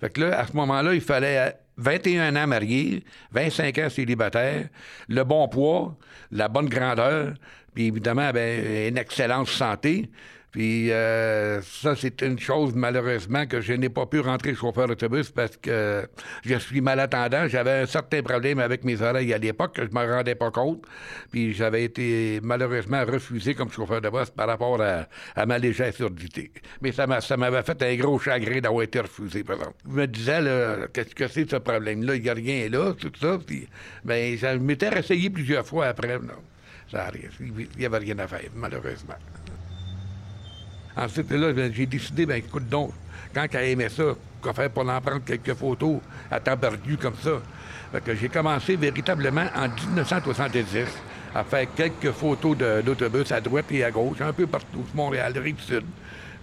Fait 0.00 0.10
que 0.10 0.20
là, 0.20 0.38
à 0.40 0.46
ce 0.46 0.52
moment-là, 0.54 0.94
il 0.94 1.00
fallait 1.00 1.38
euh, 1.38 1.50
21 1.76 2.36
ans 2.36 2.46
marié, 2.46 3.02
25 3.32 3.78
ans 3.78 3.90
célibataire, 3.90 4.68
le 5.08 5.24
bon 5.24 5.48
poids, 5.48 5.96
la 6.30 6.46
bonne 6.48 6.68
grandeur, 6.68 7.34
puis 7.74 7.86
évidemment, 7.86 8.30
ben, 8.32 8.88
une 8.88 8.98
excellente 8.98 9.48
santé. 9.48 10.08
Puis 10.54 10.92
euh, 10.92 11.60
ça, 11.62 11.96
c'est 11.96 12.22
une 12.22 12.38
chose, 12.38 12.74
malheureusement, 12.76 13.44
que 13.44 13.60
je 13.60 13.72
n'ai 13.72 13.88
pas 13.88 14.06
pu 14.06 14.20
rentrer 14.20 14.54
chauffeur 14.54 14.86
d'autobus 14.86 15.28
parce 15.32 15.56
que 15.56 16.06
je 16.44 16.54
suis 16.60 16.80
malattendant. 16.80 17.48
J'avais 17.48 17.82
un 17.82 17.86
certain 17.86 18.22
problème 18.22 18.60
avec 18.60 18.84
mes 18.84 19.02
oreilles 19.02 19.34
à 19.34 19.38
l'époque 19.38 19.74
que 19.74 19.82
je 19.82 19.88
ne 19.88 19.94
me 19.94 20.12
rendais 20.12 20.36
pas 20.36 20.52
compte. 20.52 20.84
Puis 21.32 21.54
j'avais 21.54 21.82
été 21.82 22.38
malheureusement 22.40 23.04
refusé 23.04 23.54
comme 23.56 23.68
chauffeur 23.72 24.00
de 24.00 24.08
bus 24.08 24.30
par 24.30 24.46
rapport 24.46 24.80
à, 24.80 25.44
ma 25.44 25.58
légère 25.58 25.92
surdité. 25.92 26.52
Mais 26.80 26.92
ça 26.92 27.08
m'a- 27.08 27.20
ça 27.20 27.36
m'avait 27.36 27.64
fait 27.64 27.82
un 27.82 27.96
gros 27.96 28.20
chagrin 28.20 28.60
d'avoir 28.60 28.84
été 28.84 29.00
refusé, 29.00 29.42
par 29.42 29.56
exemple. 29.56 29.74
Je 29.90 29.92
me 29.92 30.06
disais, 30.06 30.38
qu'est-ce 30.92 31.16
que 31.16 31.26
c'est 31.26 31.50
ce 31.50 31.56
problème-là? 31.56 32.14
Il 32.14 32.22
n'y 32.22 32.30
a 32.30 32.34
rien 32.34 32.68
là, 32.68 32.92
tout 32.92 33.10
ça. 33.20 33.40
Puis, 33.44 33.66
ben, 34.04 34.38
je 34.38 34.46
m'étais 34.58 34.96
essayé 34.96 35.30
plusieurs 35.30 35.66
fois 35.66 35.86
après. 35.86 36.16
Non, 36.20 36.34
ça. 36.92 37.10
Il 37.40 37.66
n'y 37.76 37.86
avait 37.86 37.98
rien 37.98 38.20
à 38.20 38.28
faire, 38.28 38.48
malheureusement. 38.54 39.14
Ensuite, 40.96 41.30
là, 41.32 41.52
ben, 41.52 41.72
j'ai 41.72 41.86
décidé, 41.86 42.26
ben 42.26 42.36
écoute 42.36 42.68
donc, 42.68 42.92
quand 43.34 43.46
elle 43.52 43.70
aimait 43.70 43.88
ça, 43.88 44.14
quoi 44.40 44.52
faire 44.52 44.70
pour 44.70 44.88
en 44.88 45.00
prendre 45.00 45.24
quelques 45.24 45.54
photos 45.54 45.98
à 46.30 46.38
temps 46.40 46.56
comme 47.00 47.14
ça. 47.22 47.40
Fait 47.92 48.00
que 48.00 48.14
j'ai 48.14 48.28
commencé 48.28 48.76
véritablement 48.76 49.46
en 49.54 49.68
1970 49.68 50.64
à 51.34 51.42
faire 51.42 51.66
quelques 51.74 52.12
photos 52.12 52.56
d'autobus 52.84 53.32
à 53.32 53.40
droite 53.40 53.66
et 53.70 53.84
à 53.84 53.90
gauche, 53.90 54.20
un 54.20 54.32
peu 54.32 54.46
partout, 54.46 54.84
Montréal, 54.94 55.36
Rive-Sud. 55.36 55.84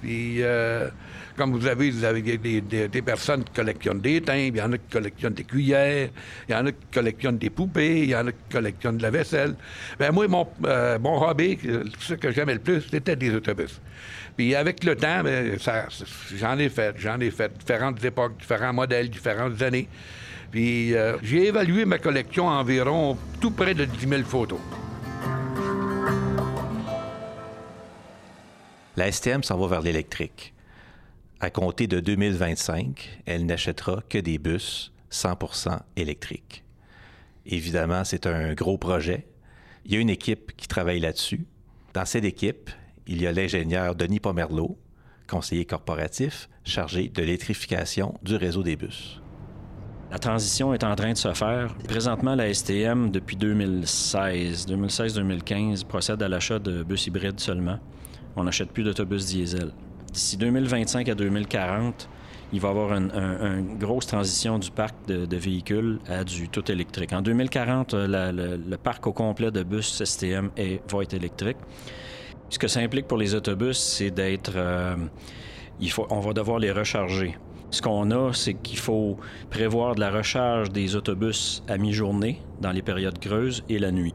Puis, 0.02 0.38
euh, 0.42 0.90
comme 1.38 1.52
vous 1.52 1.68
avez, 1.68 1.92
vous 1.92 2.04
avez 2.04 2.22
des, 2.22 3.02
personnes 3.02 3.44
qui 3.44 3.54
collectionnent 3.54 4.02
des 4.02 4.22
timbres, 4.22 4.56
il 4.56 4.58
y 4.58 4.62
en 4.62 4.72
a 4.74 4.78
qui 4.78 4.90
collectionnent 4.92 5.34
des 5.34 5.44
cuillères, 5.44 6.10
il 6.48 6.52
y 6.52 6.56
en 6.56 6.66
a 6.66 6.72
qui 6.72 6.88
collectionnent 6.94 7.38
des 7.38 7.50
poupées, 7.50 8.04
il 8.04 8.10
y 8.10 8.16
en 8.16 8.28
a 8.28 8.32
qui 8.32 8.52
collectionnent 8.52 8.98
de 8.98 9.04
la 9.04 9.12
vaisselle. 9.12 9.56
Ben 10.00 10.12
moi, 10.12 10.28
mon, 10.28 10.48
euh, 10.66 10.98
hobby, 11.04 11.58
ce 12.00 12.16
que 12.16 12.32
j'aimais 12.32 12.56
le 12.56 12.60
plus, 12.60 12.82
c'était 12.90 13.16
des 13.16 13.34
autobus. 13.34 13.80
Puis 14.36 14.56
avec 14.56 14.84
le 14.84 14.96
temps, 14.96 15.24
ben, 15.24 15.58
j'en 16.36 16.58
ai 16.58 16.70
fait, 16.70 16.96
j'en 16.98 17.20
ai 17.20 17.32
fait 17.32 17.56
différentes 17.58 18.04
époques, 18.04 18.38
différents 18.40 18.74
modèles, 18.74 19.10
différentes 19.10 19.62
années. 19.62 19.88
Puis 20.52 20.96
euh, 20.96 21.18
j'ai 21.24 21.48
évalué 21.48 21.86
ma 21.86 21.98
collection 21.98 22.50
à 22.50 22.54
environ 22.54 23.18
tout 23.40 23.52
près 23.52 23.74
de 23.74 23.86
10 23.86 24.08
000 24.08 24.24
photos. 24.24 24.60
La 29.02 29.12
STM 29.12 29.42
s'en 29.42 29.58
va 29.58 29.66
vers 29.66 29.82
l'électrique. 29.82 30.54
À 31.40 31.50
compter 31.50 31.88
de 31.88 32.00
2025, 32.00 33.22
elle 33.26 33.48
n'achètera 33.48 34.04
que 34.08 34.20
des 34.20 34.38
bus 34.38 34.94
100% 35.12 35.80
électriques. 35.96 36.64
Évidemment, 37.48 38.04
c'est 38.04 38.28
un 38.28 38.54
gros 38.54 38.78
projet. 38.78 39.26
Il 39.86 39.94
y 39.94 39.96
a 39.96 40.00
une 40.00 40.12
équipe 40.12 40.56
qui 40.56 40.68
travaille 40.68 41.00
là-dessus. 41.00 41.48
Dans 41.96 42.06
cette 42.06 42.26
équipe, 42.26 42.70
il 43.08 43.20
y 43.24 43.26
a 43.26 43.32
l'ingénieur 43.32 43.96
Denis 43.96 44.20
Pomerleau, 44.20 44.78
conseiller 45.28 45.66
corporatif, 45.66 46.48
chargé 46.64 47.10
de 47.10 47.24
l'électrification 47.24 48.14
du 48.22 48.36
réseau 48.36 48.62
des 48.62 48.76
bus. 48.76 49.20
La 50.12 50.20
transition 50.20 50.76
est 50.76 50.84
en 50.84 50.94
train 50.94 51.14
de 51.14 51.18
se 51.18 51.34
faire. 51.34 51.74
Présentement, 51.88 52.36
la 52.36 52.54
STM, 52.54 53.10
depuis 53.10 53.36
2016, 53.36 54.68
2016-2015, 54.68 55.86
procède 55.86 56.22
à 56.22 56.30
l'achat 56.30 56.60
de 56.60 56.84
bus 56.84 57.08
hybrides 57.08 57.40
seulement. 57.40 57.80
On 58.36 58.44
n'achète 58.44 58.72
plus 58.72 58.84
d'autobus 58.84 59.26
diesel. 59.28 59.72
D'ici 60.14 60.38
2025 60.38 61.10
à 61.10 61.16
2040, 61.16 62.10
il 62.54 62.60
va 62.60 62.68
y 62.68 62.72
avoir 62.72 62.94
une 62.94 63.12
un- 63.12 63.58
une 63.60 63.78
grosse 63.78 64.08
transition 64.08 64.60
du 64.60 64.72
parc 64.72 64.94
de, 65.08 65.38
véhicules 65.38 66.00
à 66.10 66.24
du 66.24 66.50
tout 66.50 66.70
électrique. 66.72 67.14
En 67.14 67.22
2040, 67.22 67.94
euh, 67.94 68.58
le, 68.58 68.78
parc 68.78 69.08
au 69.08 69.14
complet 69.14 69.52
de 69.52 69.64
bus 69.64 70.02
STM 70.04 70.50
est- 70.58 70.82
va 70.92 71.04
être 71.04 71.14
électrique. 71.14 71.58
Ce 72.50 72.60
que 72.60 72.68
ça 72.68 72.82
implique 72.82 73.08
pour 73.08 73.18
les 73.18 73.34
autobus, 73.36 73.78
c'est 73.78 74.12
d'être... 74.12 74.54
euh, 74.56 74.98
faut, 75.90 76.06
on 76.10 76.20
va 76.20 76.34
devoir 76.34 76.60
les 76.60 76.72
recharger. 76.72 77.38
Ce 77.70 77.82
qu'on 77.82 78.12
a, 78.12 78.34
c'est 78.34 78.56
qu'il 78.56 78.78
faut 78.80 79.18
prévoir 79.50 79.96
de 79.96 80.02
la 80.02 80.12
recharge 80.12 80.70
des 80.72 80.98
autobus 80.98 81.64
à 81.70 81.78
mi-journée, 81.78 82.42
dans 82.60 82.72
les 82.74 82.82
périodes 82.82 83.18
creuses, 83.20 83.64
et 83.70 83.80
la 83.80 83.92
nuit. 83.92 84.14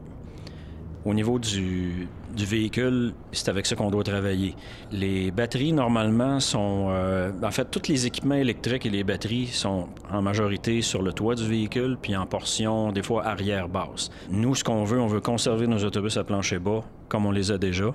Au 1.07 1.13
niveau 1.13 1.39
du, 1.39 2.09
véhicule, 2.35 3.13
c'est 3.31 3.47
avec 3.47 3.65
ça 3.65 3.77
qu'on 3.77 3.89
doit 3.89 4.03
travailler. 4.03 4.55
Les 4.91 5.31
batteries, 5.31 5.71
normalement, 5.71 6.41
sont... 6.41 6.87
euh, 6.89 7.31
en 7.41 7.51
fait, 7.51 7.71
tous 7.71 7.87
les 7.87 8.05
équipements 8.05 8.35
électriques 8.35 8.85
et 8.85 8.89
les 8.89 9.05
batteries 9.05 9.47
sont 9.47 9.87
en 10.11 10.21
majorité 10.21 10.81
sur 10.81 11.01
le 11.01 11.13
toit 11.13 11.35
du 11.35 11.47
véhicule, 11.47 11.97
puis 12.01 12.13
en 12.17 12.25
portion, 12.25 12.91
des 12.91 13.03
fois, 13.03 13.25
arrière-basse. 13.25 14.09
Nous, 14.29 14.53
ce 14.53 14.65
qu'on 14.65 14.83
veut, 14.83 14.99
on 14.99 15.07
veut 15.07 15.21
conserver 15.21 15.65
nos 15.65 15.81
autobus 15.81 16.17
à 16.17 16.25
plancher 16.25 16.59
bas, 16.59 16.83
comme 17.07 17.25
on 17.25 17.31
les 17.31 17.51
a 17.51 17.57
déjà, 17.57 17.93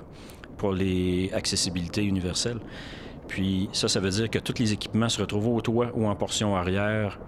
pour 0.57 0.72
les 0.72 1.31
accessibilités 1.35 2.05
universelles. 2.05 2.61
Puis 3.29 3.68
ça, 3.72 3.88
ça 3.88 4.01
veut 4.01 4.09
dire 4.09 4.31
que 4.31 4.38
tous 4.38 4.59
les 4.59 4.72
équipements 4.72 5.11
se 5.11 5.20
retrouvent 5.20 5.48
au 5.48 5.61
toit 5.61 5.90
ou 5.94 6.07
en 6.07 6.16
portion 6.16 6.57
arrière. 6.57 7.20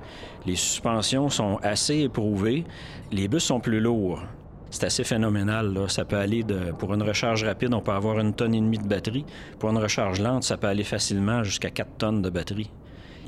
Les 0.47 0.57
suspensions 0.57 1.29
sont 1.29 1.59
assez 1.63 1.99
éprouvées. 1.99 2.65
Les 3.13 3.29
bus 3.29 3.45
sont 3.45 3.61
plus 3.61 3.81
lourds. 3.81 4.23
C'est 4.71 4.85
assez 4.85 5.05
phénoménal. 5.05 5.73
Là. 5.73 5.89
Ça 5.89 6.05
peut 6.05 6.17
aller 6.17 6.43
de, 6.43 6.73
pour 6.73 6.93
une 6.95 7.03
recharge 7.03 7.45
rapide, 7.45 7.75
on 7.75 7.81
peut 7.81 7.93
avoir 7.93 8.19
une 8.19 8.35
tonne 8.35 8.55
et 8.55 8.61
demie 8.61 8.79
de 8.79 8.89
batterie. 8.89 9.25
Pour 9.59 9.71
une 9.71 9.79
recharge 9.79 10.21
lente, 10.21 10.45
ça 10.45 10.57
peut 10.57 10.67
aller 10.67 10.85
facilement 10.85 11.45
jusqu'à 11.45 11.71
4 11.71 11.97
tonnes 11.99 12.23
de 12.23 12.31
batterie. 12.31 12.71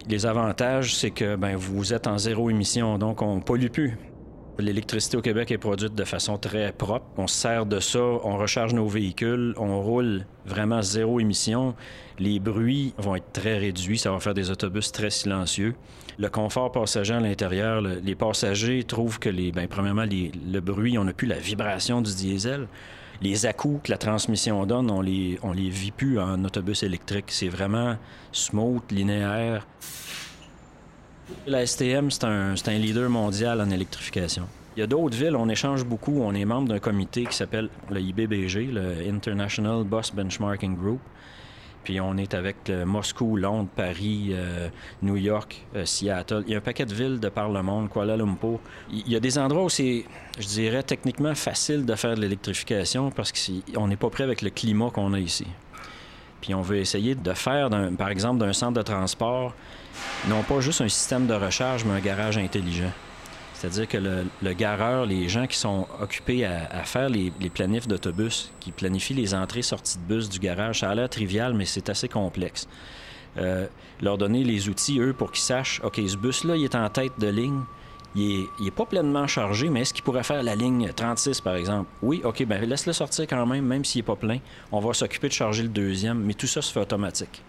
Les 0.09 0.27
avantages, 0.27 0.95
c'est 0.95 1.11
que 1.11 1.37
ben, 1.37 1.57
vous 1.57 1.93
êtes 1.93 2.07
en 2.07 2.19
zéro 2.19 2.49
émission, 2.51 2.99
donc 2.99 3.23
on 3.23 3.41
pollue 3.41 3.69
plus. 3.69 3.99
L'électricité 4.59 5.19
au 5.19 5.21
Québec 5.21 5.51
est 5.51 5.59
produite 5.59 5.95
de 5.95 6.05
façon 6.05 6.39
très 6.39 6.73
propre. 6.73 7.05
On 7.19 7.27
se 7.27 7.37
sert 7.37 7.67
de 7.67 7.79
ça, 7.79 8.01
on 8.01 8.39
recharge 8.39 8.73
nos 8.73 8.87
véhicules, 8.89 9.53
on 9.59 9.83
roule 9.83 10.25
vraiment 10.47 10.81
zéro 10.81 11.21
émission. 11.21 11.75
Les 12.19 12.41
bruits 12.41 12.95
vont 12.97 13.17
être 13.17 13.33
très 13.33 13.59
réduits, 13.59 13.99
ça 13.99 14.11
va 14.11 14.19
faire 14.19 14.33
des 14.33 14.51
autobus 14.51 14.91
très 14.93 15.11
silencieux. 15.11 15.75
Le 16.19 16.31
confort 16.31 16.73
passager 16.73 17.13
à 17.13 17.21
l'intérieur, 17.21 17.83
le- 17.83 17.99
les 18.03 18.15
passagers 18.15 18.83
trouvent 18.85 19.19
que, 19.19 19.29
les, 19.29 19.53
ben, 19.53 19.69
premièrement, 19.69 20.05
les- 20.05 20.33
le 20.51 20.61
bruit, 20.61 20.97
on 20.97 21.05
n'a 21.05 21.13
plus 21.13 21.29
la 21.29 21.39
vibration 21.39 22.01
du 22.01 22.15
diesel. 22.15 22.67
Les 23.21 23.45
à-coups 23.45 23.83
que 23.85 23.91
la 23.93 23.99
transmission 23.99 24.65
donne, 24.65 24.91
on 24.91 25.03
les, 25.03 25.39
on 25.43 25.53
les 25.53 25.69
vit 25.69 25.91
plus 25.91 26.19
en 26.19 26.43
autobus 26.45 26.83
électrique. 26.83 27.27
C'est 27.29 27.49
vraiment 27.49 27.97
smooth, 28.33 28.91
linéaire. 28.91 29.67
La 31.47 31.67
STM, 31.67 32.11
c'est 32.11 32.25
un, 32.25 32.55
un 32.55 32.79
leader 32.79 33.09
mondial 33.09 33.61
en 33.61 33.71
électrification. 33.71 34.47
Il 34.77 34.81
y 34.81 34.83
a 34.83 34.87
d'autres 34.87 35.17
villes, 35.17 35.37
on 35.37 35.49
échange 35.49 35.85
beaucoup. 35.85 36.21
On 36.21 36.35
est 36.35 36.45
membre 36.45 36.69
d'un 36.69 36.79
comité 36.79 37.25
qui 37.25 37.35
s'appelle 37.35 37.71
le 37.91 38.01
IBBG, 38.01 38.67
le 38.67 39.09
International 39.09 39.85
Bus 39.85 40.13
Benchmarking 40.13 40.77
Group. 40.77 41.01
Puis 41.83 42.01
on 42.01 42.17
est 42.17 42.35
avec 42.35 42.69
euh, 42.69 42.85
Moscou, 42.85 43.37
Londres, 43.37 43.69
Paris, 43.75 44.31
euh, 44.33 44.69
New 45.03 45.17
York, 45.17 45.65
euh, 45.77 45.85
Seattle. 45.85 46.43
Il 46.47 46.53
y 46.53 46.55
a 46.55 46.59
un 46.59 46.61
paquet 46.61 46.85
de 46.85 46.93
villes 46.93 47.21
de 47.21 47.29
par 47.29 47.49
le 47.49 47.63
monde, 47.63 47.89
Kuala 47.89 48.17
Lumpur. 48.17 48.59
Il 48.91 49.09
y 49.09 49.15
a 49.15 49.21
des 49.21 49.39
endroits 49.39 49.65
où 49.65 49.69
c'est, 49.69 50.05
je 50.39 50.47
dirais, 50.47 50.83
techniquement 50.83 51.35
facile 51.35 51.87
de 51.87 51.95
faire 51.95 52.17
de 52.17 52.21
l'électrification 52.21 53.11
parce 53.11 53.33
qu'on 53.33 53.87
n'est 53.87 53.97
pas 53.97 54.11
prêt 54.11 54.25
avec 54.25 54.43
le 54.43 54.51
climat 54.51 54.91
qu'on 54.91 55.15
a 55.15 55.21
ici. 55.21 55.47
Puis 56.41 56.55
on 56.55 56.61
veut 56.61 56.79
essayer 56.79 57.15
de 57.15 57.33
faire, 57.35 57.71
par 57.97 58.09
exemple, 58.09 58.41
d'un 58.41 58.53
centre 58.53 58.75
de 58.75 58.83
transport, 58.83 59.55
non 60.29 60.43
pas 60.43 60.61
juste 60.61 60.81
un 60.81 60.89
système 60.89 61.27
de 61.27 61.35
recharge, 61.35 61.85
mais 61.85 61.95
un 61.95 62.01
garage 62.01 62.39
intelligent. 62.39 62.93
C'est-à-dire 63.55 63.89
que 63.89 63.97
le, 63.97 64.27
le 64.43 64.53
gareur, 64.53 65.07
les 65.07 65.29
gens 65.29 65.47
qui 65.47 65.57
sont 65.57 65.87
occupés 66.01 66.45
à, 66.45 66.85
faire 66.85 67.09
les, 67.09 67.33
les 67.41 67.49
planifs 67.49 67.89
d'autobus, 67.89 68.53
qui 68.61 68.71
planifient 68.71 69.15
les 69.15 69.35
entrées-sorties 69.35 69.97
de 69.97 70.15
bus 70.15 70.29
du 70.29 70.39
garage, 70.39 70.81
ça 70.81 70.91
a 70.91 70.95
l'air 70.95 71.09
trivial, 71.09 71.55
mais 71.55 71.65
c'est 71.65 71.89
assez 71.89 72.09
complexe. 72.09 72.69
Euh, 73.39 73.67
leur 74.03 74.19
donner 74.19 74.45
les 74.45 74.69
outils, 74.69 75.01
eux, 75.01 75.15
pour 75.15 75.33
qu'ils 75.33 75.43
sachent, 75.43 75.81
OK, 75.83 75.99
ce 76.07 76.17
bus-là, 76.17 76.57
il 76.57 76.65
est 76.65 76.75
en 76.75 76.89
tête 76.91 77.13
de 77.19 77.29
ligne, 77.29 77.61
il 78.15 78.41
est, 78.41 78.47
il 78.61 78.67
est 78.67 78.73
pas 78.73 78.85
pleinement 78.85 79.27
chargé, 79.27 79.71
mais 79.71 79.81
est-ce 79.81 79.95
qu'il 79.95 80.05
pourrait 80.05 80.23
faire 80.23 80.43
la 80.43 80.55
ligne 80.55 80.91
36, 80.95 81.41
par 81.41 81.55
exemple? 81.57 81.89
Oui, 82.03 82.21
OK, 82.25 82.45
ben 82.45 82.63
laisse-le 82.63 82.93
sortir 82.93 83.27
quand 83.27 83.47
même, 83.47 83.65
même 83.65 83.85
s'il 83.85 84.01
n'est 84.01 84.07
pas 84.07 84.17
plein. 84.17 84.39
On 84.71 84.81
va 84.81 84.93
s'occuper 84.93 85.29
de 85.29 85.33
charger 85.33 85.63
le 85.63 85.69
deuxième, 85.71 86.21
mais 86.21 86.35
tout 86.35 86.47
ça 86.47 86.61
se 86.61 86.73
fait 86.73 86.81
automatique. 86.81 87.43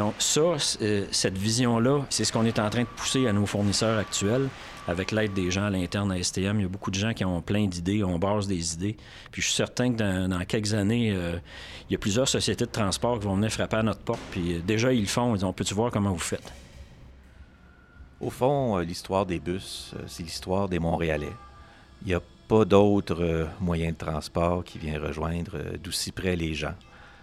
Donc 0.00 0.14
ça, 0.18 0.40
euh, 0.80 1.06
cette 1.10 1.36
vision-là, 1.36 2.06
c'est 2.08 2.24
ce 2.24 2.32
qu'on 2.32 2.46
est 2.46 2.58
en 2.58 2.70
train 2.70 2.84
de 2.84 2.88
pousser 2.88 3.26
à 3.26 3.34
nos 3.34 3.44
fournisseurs 3.44 3.98
actuels 3.98 4.48
avec 4.88 5.12
l'aide 5.12 5.34
des 5.34 5.50
gens 5.50 5.64
à 5.64 5.70
l'interne 5.70 6.10
à 6.10 6.22
STM. 6.22 6.58
Il 6.58 6.62
y 6.62 6.64
a 6.64 6.68
beaucoup 6.68 6.90
de 6.90 6.98
gens 6.98 7.12
qui 7.12 7.22
ont 7.22 7.42
plein 7.42 7.66
d'idées, 7.66 8.02
on 8.02 8.18
base 8.18 8.46
des 8.46 8.72
idées. 8.72 8.96
Puis 9.30 9.42
je 9.42 9.48
suis 9.48 9.56
certain 9.56 9.92
que 9.92 10.26
dans, 10.26 10.44
quelques 10.46 10.72
années, 10.72 11.12
euh, 11.14 11.38
il 11.86 11.92
y 11.92 11.96
a 11.96 11.98
plusieurs 11.98 12.26
sociétés 12.26 12.64
de 12.64 12.70
transport 12.70 13.18
qui 13.18 13.26
vont 13.26 13.34
venir 13.34 13.52
frapper 13.52 13.76
à 13.76 13.82
notre 13.82 14.00
porte. 14.00 14.22
Puis 14.30 14.54
euh, 14.54 14.60
déjà, 14.66 14.90
ils 14.90 15.02
le 15.02 15.06
font. 15.06 15.34
Ils 15.34 15.40
disent, 15.40 15.52
peut-tu 15.54 15.74
voir 15.74 15.90
comment 15.90 16.12
vous 16.12 16.18
faites? 16.18 16.50
Au 18.22 18.30
fond, 18.30 18.78
l'histoire 18.78 19.26
des 19.26 19.38
bus, 19.38 19.94
c'est 20.06 20.22
l'histoire 20.22 20.66
des 20.70 20.78
Montréalais. 20.78 21.36
Il 22.06 22.08
n'y 22.08 22.14
a 22.14 22.22
pas 22.48 22.64
d'autres 22.64 23.48
moyens 23.60 23.92
de 23.92 23.98
transport 23.98 24.64
qui 24.64 24.78
vient 24.78 24.98
rejoindre 24.98 25.58
d'aussi 25.76 26.10
près 26.10 26.36
les 26.36 26.54
gens. 26.54 26.74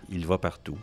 Il 0.10 0.28
va 0.28 0.38
partout. 0.38 0.78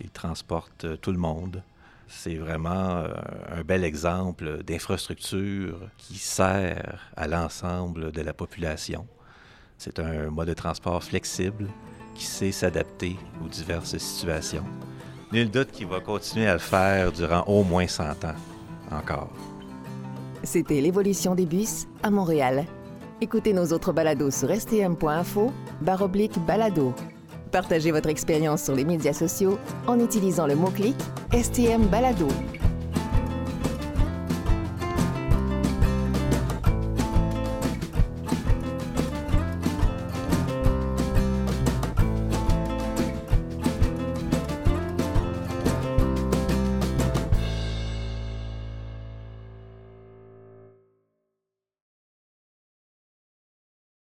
Il 0.00 0.10
transporte 0.10 0.84
euh, 0.84 0.96
tout 0.96 1.12
le 1.12 1.18
monde. 1.18 1.62
C'est 2.08 2.34
vraiment 2.34 2.96
euh, 2.96 3.08
un 3.52 3.62
bel 3.62 3.84
exemple 3.84 4.62
d'infrastructure 4.64 5.78
qui 5.96 6.16
sert 6.18 7.12
à 7.16 7.28
l'ensemble 7.28 8.12
de 8.12 8.20
la 8.22 8.32
population. 8.32 9.06
C'est 9.78 9.98
un 9.98 10.30
mode 10.30 10.48
de 10.48 10.54
transport 10.54 11.02
flexible 11.02 11.68
qui 12.14 12.24
sait 12.24 12.52
s'adapter 12.52 13.16
aux 13.44 13.48
diverses 13.48 13.96
situations. 13.98 14.64
Nul 15.32 15.50
doute 15.50 15.70
qu'il 15.70 15.86
va 15.86 16.00
continuer 16.00 16.48
à 16.48 16.54
le 16.54 16.58
faire 16.58 17.12
durant 17.12 17.44
au 17.46 17.62
moins 17.62 17.86
100 17.86 18.24
ans 18.24 18.34
encore. 18.90 19.30
C'était 20.42 20.80
l'évolution 20.80 21.34
des 21.34 21.46
bus 21.46 21.86
à 22.02 22.10
Montréal. 22.10 22.66
Écoutez 23.20 23.52
nos 23.52 23.66
autres 23.66 23.92
balados 23.92 24.30
sur 24.30 24.50
stm.info, 24.50 25.52
balado. 25.80 26.94
Partagez 27.50 27.90
votre 27.90 28.08
expérience 28.08 28.62
sur 28.62 28.74
les 28.74 28.84
médias 28.84 29.12
sociaux 29.12 29.58
en 29.86 29.98
utilisant 29.98 30.46
le 30.46 30.54
mot-clic 30.54 30.96
STM 31.32 31.86
Balado. 31.86 32.28